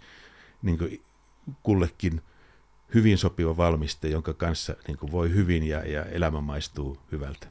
niin 0.61 1.03
kullekin 1.63 2.21
hyvin 2.93 3.17
sopiva 3.17 3.57
valmiste, 3.57 4.07
jonka 4.07 4.33
kanssa 4.33 4.75
niin 4.87 4.97
voi 5.11 5.33
hyvin 5.33 5.63
ja, 5.63 5.87
ja 5.87 6.05
elämä 6.05 6.41
maistuu 6.41 6.97
hyvältä. 7.11 7.47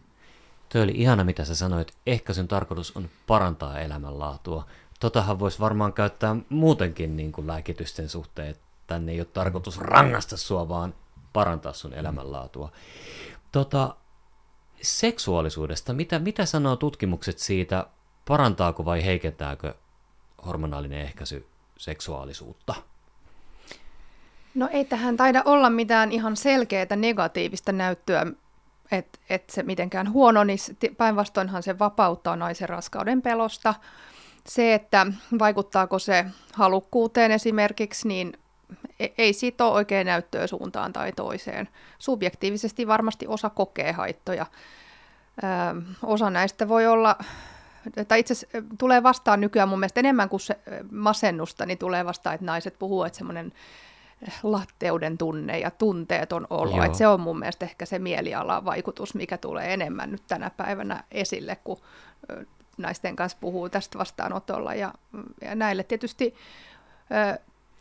Tuo 0.68 0.82
oli 0.82 0.92
ihana, 0.94 1.24
mitä 1.24 1.44
sä 1.44 1.54
sanoit. 1.54 1.92
Ehkä 2.06 2.32
sen 2.32 2.48
tarkoitus 2.48 2.96
on 2.96 3.08
parantaa 3.26 3.80
elämänlaatua. 3.80 4.66
Totahan 5.00 5.38
voisi 5.38 5.60
varmaan 5.60 5.92
käyttää 5.92 6.36
muutenkin 6.48 7.16
niin 7.16 7.32
kuin 7.32 7.46
lääkitysten 7.46 8.08
suhteen. 8.08 8.54
Tänne 8.86 9.12
ei 9.12 9.20
ole 9.20 9.26
tarkoitus 9.32 9.78
rangasta 9.78 10.36
sua, 10.36 10.68
vaan 10.68 10.94
parantaa 11.32 11.72
sun 11.72 11.92
elämänlaatua. 11.94 12.72
Tota, 13.52 13.96
seksuaalisuudesta, 14.82 15.92
mitä, 15.92 16.18
mitä 16.18 16.46
sanoo 16.46 16.76
tutkimukset 16.76 17.38
siitä, 17.38 17.86
parantaako 18.28 18.84
vai 18.84 19.04
heikentääkö 19.04 19.74
hormonaalinen 20.46 21.00
ehkäisy 21.00 21.46
seksuaalisuutta? 21.78 22.74
No 24.54 24.68
ei 24.72 24.84
tähän 24.84 25.16
taida 25.16 25.42
olla 25.44 25.70
mitään 25.70 26.12
ihan 26.12 26.36
selkeää 26.36 26.96
negatiivista 26.96 27.72
näyttöä, 27.72 28.26
että 28.90 29.18
et 29.30 29.50
se 29.50 29.62
mitenkään 29.62 30.12
huono, 30.12 30.44
niin 30.44 30.58
päinvastoinhan 30.96 31.62
se 31.62 31.78
vapauttaa 31.78 32.36
naisen 32.36 32.68
raskauden 32.68 33.22
pelosta. 33.22 33.74
Se, 34.46 34.74
että 34.74 35.06
vaikuttaako 35.38 35.98
se 35.98 36.24
halukkuuteen 36.54 37.30
esimerkiksi, 37.30 38.08
niin 38.08 38.32
ei 39.18 39.32
siitä 39.32 39.64
ole 39.64 39.72
oikein 39.72 40.06
näyttöä 40.06 40.46
suuntaan 40.46 40.92
tai 40.92 41.12
toiseen. 41.12 41.68
Subjektiivisesti 41.98 42.86
varmasti 42.86 43.26
osa 43.26 43.50
kokee 43.50 43.92
haittoja. 43.92 44.46
Ö, 45.42 45.46
osa 46.02 46.30
näistä 46.30 46.68
voi 46.68 46.86
olla, 46.86 47.16
tai 48.08 48.20
itse 48.20 48.32
asiassa 48.32 48.58
tulee 48.78 49.02
vastaan 49.02 49.40
nykyään 49.40 49.68
mun 49.68 49.78
mielestä 49.78 50.00
enemmän 50.00 50.28
kuin 50.28 50.40
se 50.40 50.58
masennusta, 50.90 51.66
niin 51.66 51.78
tulee 51.78 52.04
vastaan, 52.04 52.34
että 52.34 52.46
naiset 52.46 52.78
puhuu, 52.78 53.04
että 53.04 53.18
semmoinen 53.18 53.52
latteuden 54.42 55.18
tunne 55.18 55.58
ja 55.58 55.70
tunteeton 55.70 56.46
olo. 56.50 56.82
Et 56.82 56.94
se 56.94 57.06
on 57.06 57.20
mun 57.20 57.38
mielestä 57.38 57.64
ehkä 57.64 57.86
se 57.86 57.98
mielialavaikutus, 57.98 59.14
mikä 59.14 59.38
tulee 59.38 59.74
enemmän 59.74 60.12
nyt 60.12 60.22
tänä 60.28 60.50
päivänä 60.50 61.04
esille, 61.10 61.56
kun 61.64 61.80
naisten 62.78 63.16
kanssa 63.16 63.38
puhuu 63.40 63.68
tästä 63.68 63.98
vastaanotolla. 63.98 64.74
Ja, 64.74 64.94
ja 65.40 65.54
näille 65.54 65.82
tietysti 65.82 66.34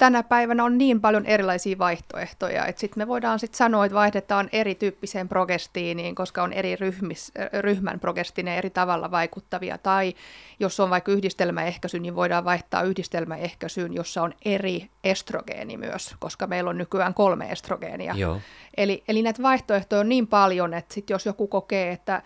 tänä 0.02 0.24
päivänä 0.24 0.64
on 0.64 0.78
niin 0.78 1.02
paljon 1.02 1.26
erilaisia 1.26 1.78
vaihtoehtoja, 1.78 2.66
että 2.66 2.80
sitten 2.80 3.02
me 3.02 3.08
voidaan 3.08 3.40
sitten 3.40 3.58
sanoa, 3.58 3.86
että 3.86 3.96
vaihdetaan 3.96 4.50
erityyppiseen 4.52 5.30
progestiiniin, 5.30 6.16
koska 6.16 6.44
on 6.44 6.54
eri 6.54 6.76
ryhmis, 6.76 7.32
ryhmän 7.60 8.00
progestiineja 8.00 8.58
eri 8.58 8.70
tavalla 8.70 9.12
vaikuttavia, 9.12 9.78
tai 9.78 10.14
jos 10.60 10.80
on 10.80 10.90
vaikka 10.90 11.12
yhdistelmäehkäisy, 11.12 12.00
niin 12.00 12.16
voidaan 12.16 12.46
vaihtaa 12.46 12.82
yhdistelmäehkäisyyn, 12.82 13.94
jossa 13.94 14.22
on 14.22 14.34
eri 14.46 14.90
estrogeeni 15.04 15.78
myös, 15.78 16.16
koska 16.20 16.48
meillä 16.48 16.70
on 16.70 16.78
nykyään 16.78 17.14
kolme 17.14 17.52
estrogeenia. 17.52 18.14
Joo. 18.18 18.42
Eli, 18.78 19.04
eli 19.08 19.22
näitä 19.22 19.44
vaihtoehtoja 19.44 20.00
on 20.00 20.10
niin 20.10 20.28
paljon, 20.28 20.74
että 20.74 20.94
sit 20.94 21.10
jos 21.10 21.26
joku 21.26 21.48
kokee, 21.48 21.92
että, 21.92 22.22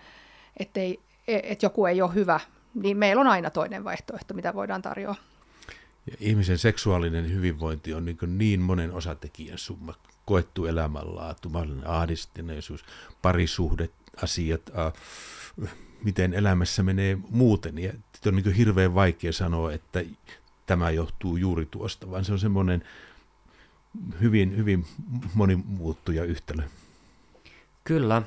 ettei, 0.58 1.00
että 1.28 1.66
joku 1.66 1.86
ei 1.86 2.02
ole 2.02 2.14
hyvä, 2.14 2.40
niin 2.74 2.98
meillä 2.98 3.20
on 3.20 3.28
aina 3.28 3.50
toinen 3.50 3.84
vaihtoehto, 3.84 4.34
mitä 4.34 4.54
voidaan 4.54 4.82
tarjoa. 4.82 5.16
Ja 6.12 6.18
ihmisen 6.20 6.58
seksuaalinen 6.58 7.34
hyvinvointi 7.34 7.94
on 7.94 8.06
niin, 8.06 8.18
niin 8.38 8.62
monen 8.62 8.94
osatekijän 8.94 9.58
summa. 9.58 9.94
Koettu 10.26 10.66
elämänlaatu, 10.66 11.50
mahdollinen 11.50 11.88
ahdistuneisuus, 11.88 12.86
parisuhdet, 13.22 13.92
asiat, 14.24 14.62
äh, 14.78 14.94
miten 16.04 16.34
elämässä 16.34 16.84
menee 16.84 17.18
muuten. 17.30 17.78
Ja 17.78 17.94
on 18.26 18.36
niin 18.36 18.52
hirveän 18.52 18.96
vaikea 18.96 19.34
sanoa, 19.34 19.74
että 19.74 20.04
tämä 20.66 20.92
johtuu 20.92 21.38
juuri 21.38 21.66
tuosta, 21.66 22.12
vaan 22.12 22.26
se 22.26 22.34
on 22.34 22.40
semmoinen 22.40 22.84
hyvin, 24.22 24.58
hyvin 24.58 24.86
monimuuttuja 25.34 26.24
yhtälö. 26.24 26.64
Kyllä, 27.84 28.22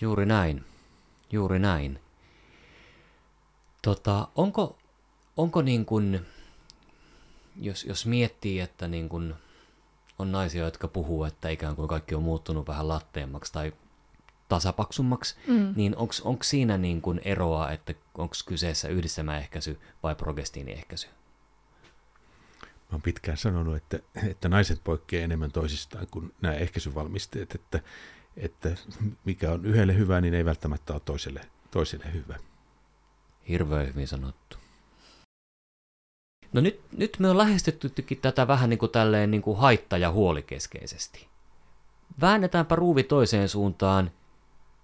juuri 0.00 0.26
näin, 0.26 0.64
juuri 1.32 1.58
näin. 1.58 1.98
Tota, 3.82 4.28
onko, 4.34 4.78
onko 5.36 5.62
niin 5.62 5.84
kuin, 5.84 6.26
jos, 7.60 7.84
jos 7.84 8.06
miettii, 8.06 8.60
että 8.60 8.88
niin 8.88 9.08
kuin 9.08 9.34
on 10.18 10.32
naisia, 10.32 10.64
jotka 10.64 10.88
puhuu, 10.88 11.24
että 11.24 11.48
ikään 11.48 11.76
kuin 11.76 11.88
kaikki 11.88 12.14
on 12.14 12.22
muuttunut 12.22 12.66
vähän 12.66 12.88
latteemmaksi 12.88 13.52
tai 13.52 13.72
tasapaksummaksi, 14.48 15.36
mm. 15.46 15.72
niin 15.76 15.96
onko 16.24 16.42
siinä 16.42 16.78
niin 16.78 17.02
kuin 17.02 17.20
eroa, 17.24 17.70
että 17.70 17.94
onko 18.18 18.34
kyseessä 18.46 18.88
yhdistelmäehkäisy 18.88 19.80
vai 20.02 20.14
progestiiniehkäisy? 20.14 21.08
Mä 22.62 22.96
oon 22.96 23.02
pitkään 23.02 23.36
sanonut, 23.36 23.76
että, 23.76 23.98
että 24.30 24.48
naiset 24.48 24.80
poikkeavat 24.84 25.24
enemmän 25.24 25.52
toisistaan 25.52 26.06
kuin 26.10 26.34
nämä 26.40 26.54
ehkäisyvalmisteet, 26.54 27.54
että, 27.54 27.80
että 28.36 28.76
mikä 29.24 29.52
on 29.52 29.66
yhdelle 29.66 29.96
hyvä, 29.96 30.20
niin 30.20 30.34
ei 30.34 30.44
välttämättä 30.44 30.92
ole 30.92 31.02
toiselle, 31.04 31.40
toiselle 31.70 32.12
hyvä. 32.12 32.36
Hirveän 33.48 33.86
hyvin 33.86 34.08
sanottu. 34.08 34.61
No 36.52 36.60
nyt, 36.60 36.80
nyt 36.96 37.16
me 37.18 37.30
on 37.30 37.38
lähestyttykin 37.38 38.18
tätä 38.18 38.48
vähän 38.48 38.70
niin 38.70 38.78
kuin 38.78 38.92
tälleen 38.92 39.30
niin 39.30 39.42
kuin 39.42 39.58
haitta- 39.58 39.98
ja 39.98 40.10
huolikeskeisesti. 40.10 41.28
Väännetäänpä 42.20 42.76
ruuvi 42.76 43.02
toiseen 43.02 43.48
suuntaan. 43.48 44.10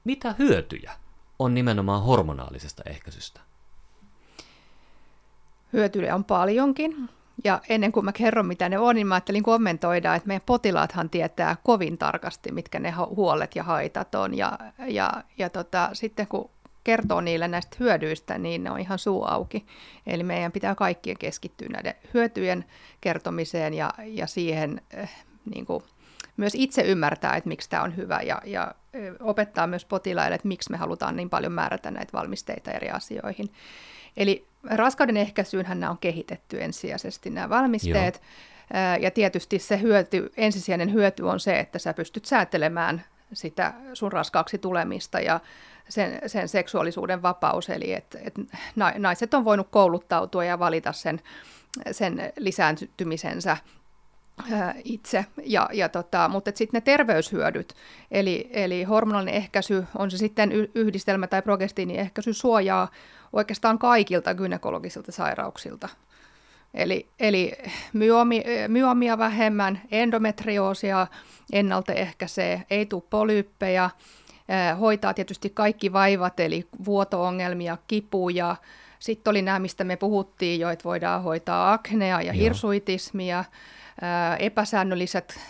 Mitä 0.05 0.35
hyötyjä 0.39 0.93
on 1.39 1.55
nimenomaan 1.55 2.03
hormonaalisesta 2.03 2.83
ehkäisystä? 2.87 3.41
Hyötyjä 5.73 6.15
on 6.15 6.25
paljonkin. 6.25 7.09
Ja 7.45 7.61
ennen 7.69 7.93
kuin 7.93 8.05
mä 8.05 8.13
kerron, 8.13 8.47
mitä 8.47 8.69
ne 8.69 8.79
on, 8.79 8.95
niin 8.95 9.07
mä 9.07 9.15
ajattelin 9.15 9.43
kommentoida, 9.43 10.15
että 10.15 10.27
meidän 10.27 10.43
potilaathan 10.47 11.11
tietää 11.11 11.57
kovin 11.65 11.99
tarkasti, 11.99 12.53
mitkä 12.53 12.79
ne 12.79 12.91
huolet 12.91 13.57
ja 13.57 13.63
haitat 13.63 14.15
on. 14.15 14.37
Ja, 14.37 14.59
ja, 14.87 15.13
ja 15.39 15.51
tota, 15.51 15.91
sitten 15.93 16.27
kun 16.27 16.51
kertoo 16.85 17.21
niille 17.21 17.49
näistä 17.49 17.77
hyödyistä, 17.81 18.39
niin 18.39 18.65
ne 18.65 18.71
on 18.71 18.81
ihan 18.81 18.99
suu 18.99 19.25
auki. 19.25 19.67
Eli 20.07 20.23
meidän 20.23 20.53
pitää 20.53 20.75
kaikkien 20.75 21.19
keskittyä 21.19 21.69
näiden 21.69 21.95
hyötyjen 22.15 22.65
kertomiseen 23.01 23.75
ja, 23.75 23.95
ja 24.05 24.27
siihen 24.27 24.81
äh, 24.99 25.25
niin 25.55 25.67
kuin, 25.67 25.83
myös 26.37 26.55
itse 26.55 26.83
ymmärtää, 26.83 27.37
että 27.37 27.49
miksi 27.49 27.71
tämä 27.71 27.83
on 27.83 27.97
hyvä 27.97 28.21
ja, 28.23 28.43
ja 28.45 28.75
opettaa 29.21 29.67
myös 29.67 29.85
potilaille, 29.85 30.35
että 30.35 30.49
miksi 30.49 30.71
me 30.71 30.77
halutaan 30.77 31.17
niin 31.17 31.31
paljon 31.31 31.53
määrätä 31.53 31.91
näitä 31.91 32.13
valmisteita 32.13 32.71
eri 32.71 32.91
asioihin. 32.91 33.53
Eli 34.17 34.47
raskauden 34.65 35.17
ehkäisyynhän 35.17 35.81
nämä 35.81 35.91
on 35.91 35.99
kehitetty 35.99 36.63
ensisijaisesti 36.63 37.31
nämä 37.31 37.49
valmisteet. 37.49 38.15
Joo. 38.15 38.97
Ja 39.01 39.11
tietysti 39.11 39.59
se 39.59 39.81
hyöty, 39.81 40.33
ensisijainen 40.37 40.93
hyöty 40.93 41.23
on 41.23 41.41
se, 41.41 41.59
että 41.59 41.79
sä 41.79 41.95
pystyt 41.95 42.25
säätelemään 42.25 43.05
sitä 43.33 43.75
sun 43.95 44.13
raskaaksi 44.13 44.59
tulemista 44.59 45.21
ja 45.21 45.41
sen, 45.89 46.21
sen 46.27 46.49
seksuaalisuuden 46.49 47.23
vapaus, 47.23 47.71
eli 47.71 47.93
että 47.93 48.19
et 48.25 48.35
naiset 48.99 49.35
on 49.35 49.45
voinut 49.45 49.69
kouluttautua 49.71 50.45
ja 50.45 50.59
valita 50.59 50.93
sen, 50.93 51.21
sen 51.91 52.33
lisääntymisensä 52.39 53.57
itse. 54.85 55.25
Ja, 55.45 55.69
ja 55.73 55.89
tota, 55.89 56.29
mutta 56.29 56.51
sitten 56.55 56.79
ne 56.79 56.81
terveyshyödyt, 56.81 57.75
eli, 58.11 58.51
eli 58.53 58.83
hormonallinen 58.83 59.35
ehkäisy, 59.35 59.85
on 59.99 60.11
se 60.11 60.19
sitten 60.19 60.53
yhdistelmä 60.75 61.27
tai 61.27 61.43
progestiiniehkäisy, 61.43 62.33
suojaa 62.33 62.89
oikeastaan 63.33 63.79
kaikilta 63.79 64.35
gynekologisilta 64.35 65.13
sairauksilta. 65.13 65.89
Eli, 66.75 67.09
eli 67.21 67.53
myomi, 67.93 68.45
myomia 68.69 69.19
vähemmän, 69.19 69.81
endometrioosia 69.91 71.07
ennaltaehkäisee, 71.53 72.63
ei 72.71 72.87
tule 72.87 73.03
polyyppejä, 73.11 73.91
hoitaa 74.81 75.15
tietysti 75.15 75.51
kaikki 75.51 75.93
vaivat, 75.93 76.41
eli 76.41 76.69
vuotoongelmia, 76.85 77.79
kipuja. 77.87 78.57
Sitten 78.99 79.31
oli 79.31 79.43
nämä, 79.43 79.59
mistä 79.59 79.85
me 79.85 79.97
puhuttiin 79.97 80.61
jo, 80.61 80.71
että 80.71 80.85
voidaan 80.85 81.23
hoitaa 81.23 81.73
aknea 81.73 82.21
ja 82.21 82.33
Joo. 82.33 82.43
hirsuitismia, 82.43 83.45
epäsäännölliset 84.39 85.41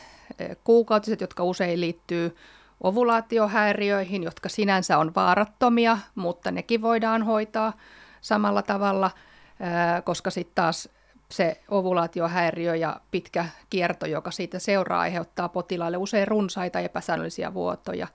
kuukautiset, 0.65 1.21
jotka 1.21 1.45
usein 1.45 1.81
liittyy 1.81 2.37
ovulaatiohäiriöihin, 2.81 4.23
jotka 4.23 4.49
sinänsä 4.49 4.99
on 4.99 5.15
vaarattomia, 5.17 5.99
mutta 6.15 6.51
nekin 6.51 6.83
voidaan 6.83 7.23
hoitaa 7.23 7.73
samalla 8.21 8.63
tavalla, 8.63 9.11
koska 10.05 10.31
sitten 10.31 10.55
taas 10.55 10.89
se 11.31 11.61
ovulaatiohäiriö 11.69 12.75
ja 12.75 13.01
pitkä 13.11 13.47
kierto, 13.71 14.07
joka 14.07 14.31
siitä 14.31 14.59
seuraa, 14.59 15.01
aiheuttaa 15.01 15.49
potilaille 15.49 15.97
usein 15.97 16.29
runsaita 16.29 16.81
epäsäännöllisiä 16.81 17.55
vuotoja. 17.55 18.07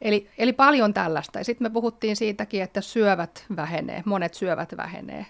Eli, 0.00 0.30
eli 0.38 0.52
paljon 0.52 0.94
tällaista. 0.94 1.38
Ja 1.38 1.44
sitten 1.44 1.64
me 1.64 1.70
puhuttiin 1.70 2.16
siitäkin, 2.16 2.62
että 2.62 2.80
syövät 2.80 3.44
vähenee, 3.56 4.02
monet 4.06 4.34
syövät 4.34 4.76
vähenee. 4.76 5.26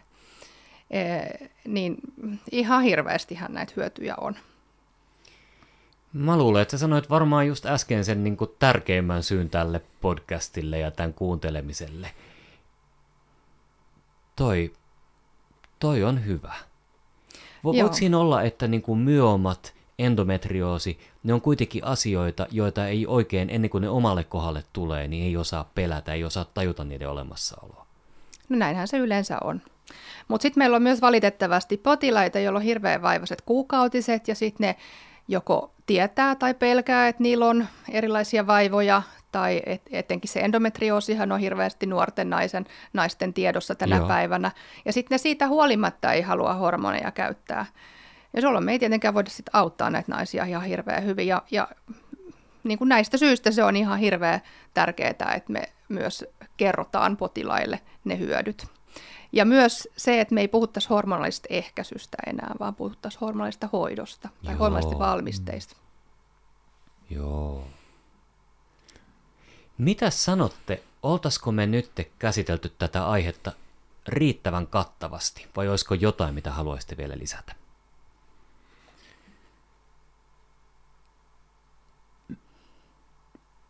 E, 0.91 1.21
niin 1.67 1.97
ihan 2.53 2.83
hirveästihän 2.83 3.55
näitä 3.55 3.73
hyötyjä 3.77 4.15
on. 4.21 4.37
Mä 6.13 6.37
luulen, 6.37 6.63
että 6.63 6.71
sä 6.73 6.79
sanoit 6.79 7.11
varmaan 7.11 7.47
just 7.47 7.67
äsken 7.67 8.05
sen 8.05 8.25
niin 8.25 8.37
kuin 8.37 8.51
tärkeimmän 8.59 9.23
syyn 9.23 9.51
tälle 9.51 9.81
podcastille 10.01 10.79
ja 10.79 10.91
tämän 10.91 11.15
kuuntelemiselle. 11.15 12.11
Toi, 14.37 14.73
toi 15.79 16.05
on 16.05 16.27
hyvä. 16.27 16.55
Vo, 17.65 17.73
voiko 17.73 17.95
siinä 17.95 18.19
olla, 18.19 18.43
että 18.43 18.69
niin 18.69 18.83
kuin 18.83 18.99
myomat, 18.99 19.75
endometrioosi, 19.99 20.99
ne 21.23 21.33
on 21.33 21.41
kuitenkin 21.41 21.85
asioita, 21.85 22.47
joita 22.51 22.87
ei 22.87 23.07
oikein 23.07 23.51
ennen 23.51 23.71
kuin 23.71 23.83
ne 23.83 23.89
omalle 23.89 24.25
kohdalle 24.25 24.65
tulee, 24.73 25.09
niin 25.09 25.25
ei 25.25 25.37
osaa 25.37 25.71
pelätä, 25.75 26.13
ei 26.13 26.25
osaa 26.25 26.45
tajuta 26.45 26.85
niiden 26.85 27.09
olemassaoloa. 27.09 27.87
No 28.49 28.57
näinhän 28.57 28.89
se 28.89 28.99
yleensä 28.99 29.39
on. 29.45 29.63
Mutta 30.29 30.43
sitten 30.43 30.61
meillä 30.61 30.77
on 30.77 30.83
myös 30.83 31.01
valitettavasti 31.01 31.77
potilaita, 31.77 32.39
joilla 32.39 32.59
on 32.59 32.65
hirveän 32.65 33.03
vaivaiset 33.03 33.43
kuukautiset 33.43 34.29
ja 34.29 34.35
sitten 34.35 34.67
ne 34.67 34.77
joko 35.29 35.73
tietää 35.87 36.35
tai 36.35 36.55
pelkää, 36.55 37.09
että 37.09 37.23
niillä 37.23 37.47
on 37.47 37.67
erilaisia 37.91 38.47
vaivoja, 38.47 39.03
tai 39.33 39.63
et, 39.67 39.83
etenkin 39.91 40.31
se 40.31 40.41
endometrioosihan 40.41 41.33
on 41.33 41.41
hirveästi 41.41 41.87
nuorten 41.87 42.31
naisen, 42.31 42.67
naisten 42.93 43.35
tiedossa 43.35 43.75
tänä 43.75 43.97
Joo. 43.97 44.09
päivänä, 44.09 44.51
ja 44.85 44.93
sitten 44.93 45.15
ne 45.15 45.19
siitä 45.19 45.49
huolimatta 45.49 46.13
ei 46.13 46.23
halua 46.23 46.55
hormoneja 46.55 47.11
käyttää. 47.11 47.67
Ja 48.35 48.41
silloin 48.41 48.65
me 48.65 48.73
ei 48.73 48.79
tietenkään 48.79 49.15
voida 49.15 49.31
sitten 49.31 49.57
auttaa 49.57 49.91
näitä 49.91 50.13
naisia 50.13 50.45
ihan 50.45 50.65
hirveän 50.65 51.05
hyvin. 51.05 51.27
Ja, 51.27 51.43
ja 51.51 51.69
niin 52.65 52.79
kuin 52.79 52.89
näistä 52.89 53.17
syistä 53.17 53.51
se 53.51 53.65
on 53.65 53.77
ihan 53.77 53.99
hirveän 53.99 54.41
tärkeää, 54.75 55.11
että 55.11 55.53
me 55.53 55.63
myös 55.89 56.25
kerrotaan 56.57 57.17
potilaille 57.17 57.81
ne 58.05 58.19
hyödyt. 58.19 58.67
Ja 59.33 59.45
myös 59.45 59.89
se, 59.97 60.21
että 60.21 60.35
me 60.35 60.41
ei 60.41 60.49
puhuttaisi 60.49 60.89
hormonaalisesta 60.89 61.47
ehkäisystä 61.51 62.17
enää, 62.27 62.55
vaan 62.61 62.75
puhuttaisiin 62.75 63.21
hormonallisesta 63.21 63.69
hoidosta 63.73 64.29
tai 64.45 64.55
Joo. 64.55 64.59
hormonallisista 64.59 64.99
valmisteista. 64.99 65.77
Joo. 67.11 67.65
Mitä 69.79 70.11
sanotte, 70.11 70.83
oltaisiko 71.03 71.53
me 71.53 71.67
nyt 71.67 71.91
käsitelty 72.19 72.73
tätä 72.79 73.07
aihetta 73.07 73.53
riittävän 74.07 74.67
kattavasti, 74.67 75.47
vai 75.57 75.69
olisiko 75.69 75.95
jotain, 75.95 76.35
mitä 76.35 76.51
haluaisitte 76.51 76.97
vielä 76.97 77.19
lisätä? 77.19 77.55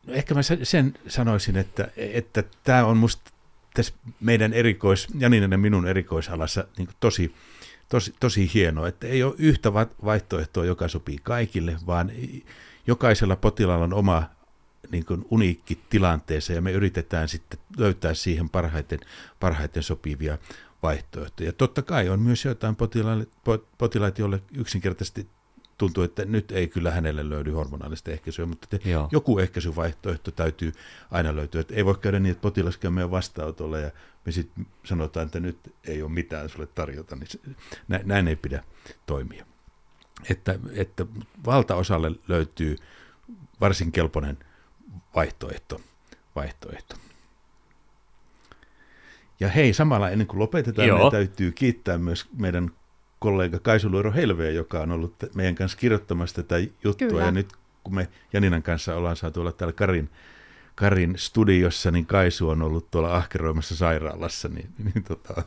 Ehkä 0.09 0.35
mä 0.35 0.41
sen- 0.43 0.95
sanoisin, 1.09 1.57
että, 1.57 1.89
että 1.97 2.45
tämä 2.65 2.85
on 2.85 2.97
musta 2.97 3.31
tässä 3.75 3.95
meidän 4.21 4.53
erikois, 4.53 5.09
Janinen 5.19 5.51
ja 5.51 5.59
minun 5.59 5.87
erikoisalassa 5.87 6.65
niin 6.79 6.89
tosi, 7.01 7.35
tosi, 7.89 8.15
tosi 8.21 8.51
hienoa, 8.55 8.89
että 8.89 9.07
ei 9.07 9.23
ole 9.23 9.35
yhtä 9.39 9.75
va- 9.75 9.87
vaihtoehtoa, 10.05 10.65
joka 10.65 10.89
sopii 10.89 11.19
kaikille, 11.23 11.77
vaan 11.87 12.13
jokaisella 12.87 13.37
potilaalla 13.37 13.85
on 13.85 13.95
oma 13.95 14.23
niin 14.91 15.05
kuin 15.05 15.27
uniikki 15.31 15.79
tilanteensa 15.91 16.53
ja 16.53 16.63
me 16.63 16.73
yritetään 16.73 17.29
sitten 17.29 17.61
löytää 17.79 18.15
siihen 18.15 18.49
parhaiten, 18.51 19.01
parhaiten 19.41 19.83
sopivia 19.83 20.39
vaihtoehtoja. 20.83 21.53
Totta 21.53 21.83
kai 21.83 22.09
on 22.09 22.21
myös 22.21 22.45
jotain 22.45 22.77
potilaita 23.79 24.21
joille 24.21 24.43
yksinkertaisesti 24.55 25.27
tuntuu, 25.79 26.05
että 26.05 26.25
nyt 26.25 26.53
ei 26.53 26.69
kyllä 26.69 26.91
hänelle 26.91 27.31
löydy 27.31 27.51
hormonaalista 27.51 28.11
ehkäisyä, 28.11 28.47
mutta 28.47 28.67
te, 28.67 28.91
Joo. 28.91 29.09
joku 29.13 29.39
ehkäisyvaihtoehto 29.39 30.31
täytyy 30.31 30.73
aina 31.11 31.37
löytyä. 31.37 31.61
Että 31.61 31.75
ei 31.75 31.85
voi 31.85 31.99
käydä 31.99 32.19
niin, 32.19 32.31
että 32.31 32.43
potilas 32.43 32.77
käy 32.77 32.91
meidän 32.91 33.11
vastaanotolle 33.11 33.81
ja 33.81 33.91
me 34.25 34.33
sitten 34.33 34.67
sanotaan, 34.85 35.27
että 35.27 35.41
nyt 35.41 35.59
ei 35.85 36.03
ole 36.03 36.11
mitään 36.11 36.49
sulle 36.49 36.67
tarjota, 36.67 37.17
niin 37.17 37.27
se, 37.27 37.39
nä, 37.89 38.01
näin 38.05 38.29
ei 38.29 38.37
pidä 38.37 38.65
toimia. 39.07 39.47
Että, 40.31 40.59
että 40.73 41.07
valtaosalle 41.47 42.11
löytyy 42.29 42.77
varsin 43.61 43.93
kelpoinen 43.93 44.39
vaihtoehto. 45.15 45.81
vaihtoehto. 46.37 46.95
Ja 49.41 49.49
hei, 49.49 49.73
samalla 49.73 50.11
ennen 50.11 50.27
kuin 50.27 50.39
lopetetaan, 50.39 50.89
Joo. 50.89 50.97
meidän 50.97 51.13
täytyy 51.13 51.53
kiittää 51.53 51.99
myös 51.99 52.27
meidän 52.37 52.71
kollega 53.19 53.59
Kaisu 53.59 53.91
Luiro 53.91 54.13
Helveä, 54.13 54.51
joka 54.51 54.81
on 54.81 54.93
ollut 54.93 55.15
meidän 55.35 55.55
kanssa 55.55 55.79
kirjoittamassa 55.79 56.43
tätä 56.43 56.59
juttua. 56.85 57.09
Kyllä. 57.09 57.25
Ja 57.25 57.31
nyt 57.31 57.49
kun 57.85 57.95
me 57.95 58.09
Janinan 58.33 58.63
kanssa 58.63 58.97
ollaan 58.97 59.17
saatu 59.17 59.41
olla 59.41 59.53
täällä 59.53 59.73
Karin, 59.73 60.11
Karin 60.75 61.15
studiossa, 61.17 61.91
niin 61.91 62.07
Kaisu 62.07 62.49
on 62.49 62.63
ollut 62.63 62.91
tuolla 62.91 63.17
ahkeroimassa 63.17 63.77
sairaalassa. 63.77 64.49
Niin, 64.49 64.69
niin 64.85 65.05
tota, 65.05 65.43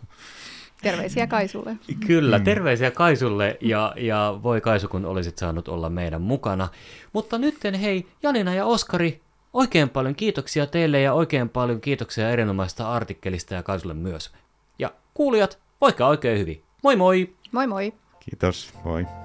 Terveisiä 0.81 1.27
Kaisulle. 1.27 1.77
Kyllä, 2.07 2.39
terveisiä 2.39 2.91
Kaisulle 2.91 3.57
ja, 3.61 3.93
ja 3.97 4.39
voi 4.43 4.61
Kaisu, 4.61 4.87
kun 4.87 5.05
olisit 5.05 5.37
saanut 5.37 5.67
olla 5.67 5.89
meidän 5.89 6.21
mukana. 6.21 6.67
Mutta 7.13 7.37
nytten 7.37 7.73
hei, 7.73 8.07
Janina 8.23 8.53
ja 8.53 8.65
Oskari, 8.65 9.21
oikein 9.53 9.89
paljon 9.89 10.15
kiitoksia 10.15 10.67
teille 10.67 11.01
ja 11.01 11.13
oikein 11.13 11.49
paljon 11.49 11.81
kiitoksia 11.81 12.29
erinomaista 12.29 12.91
artikkelista 12.91 13.53
ja 13.53 13.63
Kaisulle 13.63 13.93
myös. 13.93 14.31
Ja 14.79 14.91
kuulijat, 15.13 15.59
voikaa 15.81 16.09
oikein 16.09 16.39
hyvin. 16.39 16.63
Moi 16.83 16.95
moi! 16.95 17.27
Moi 17.51 17.67
moi! 17.67 17.91
kiitos, 18.21 18.71
moi. 18.83 19.20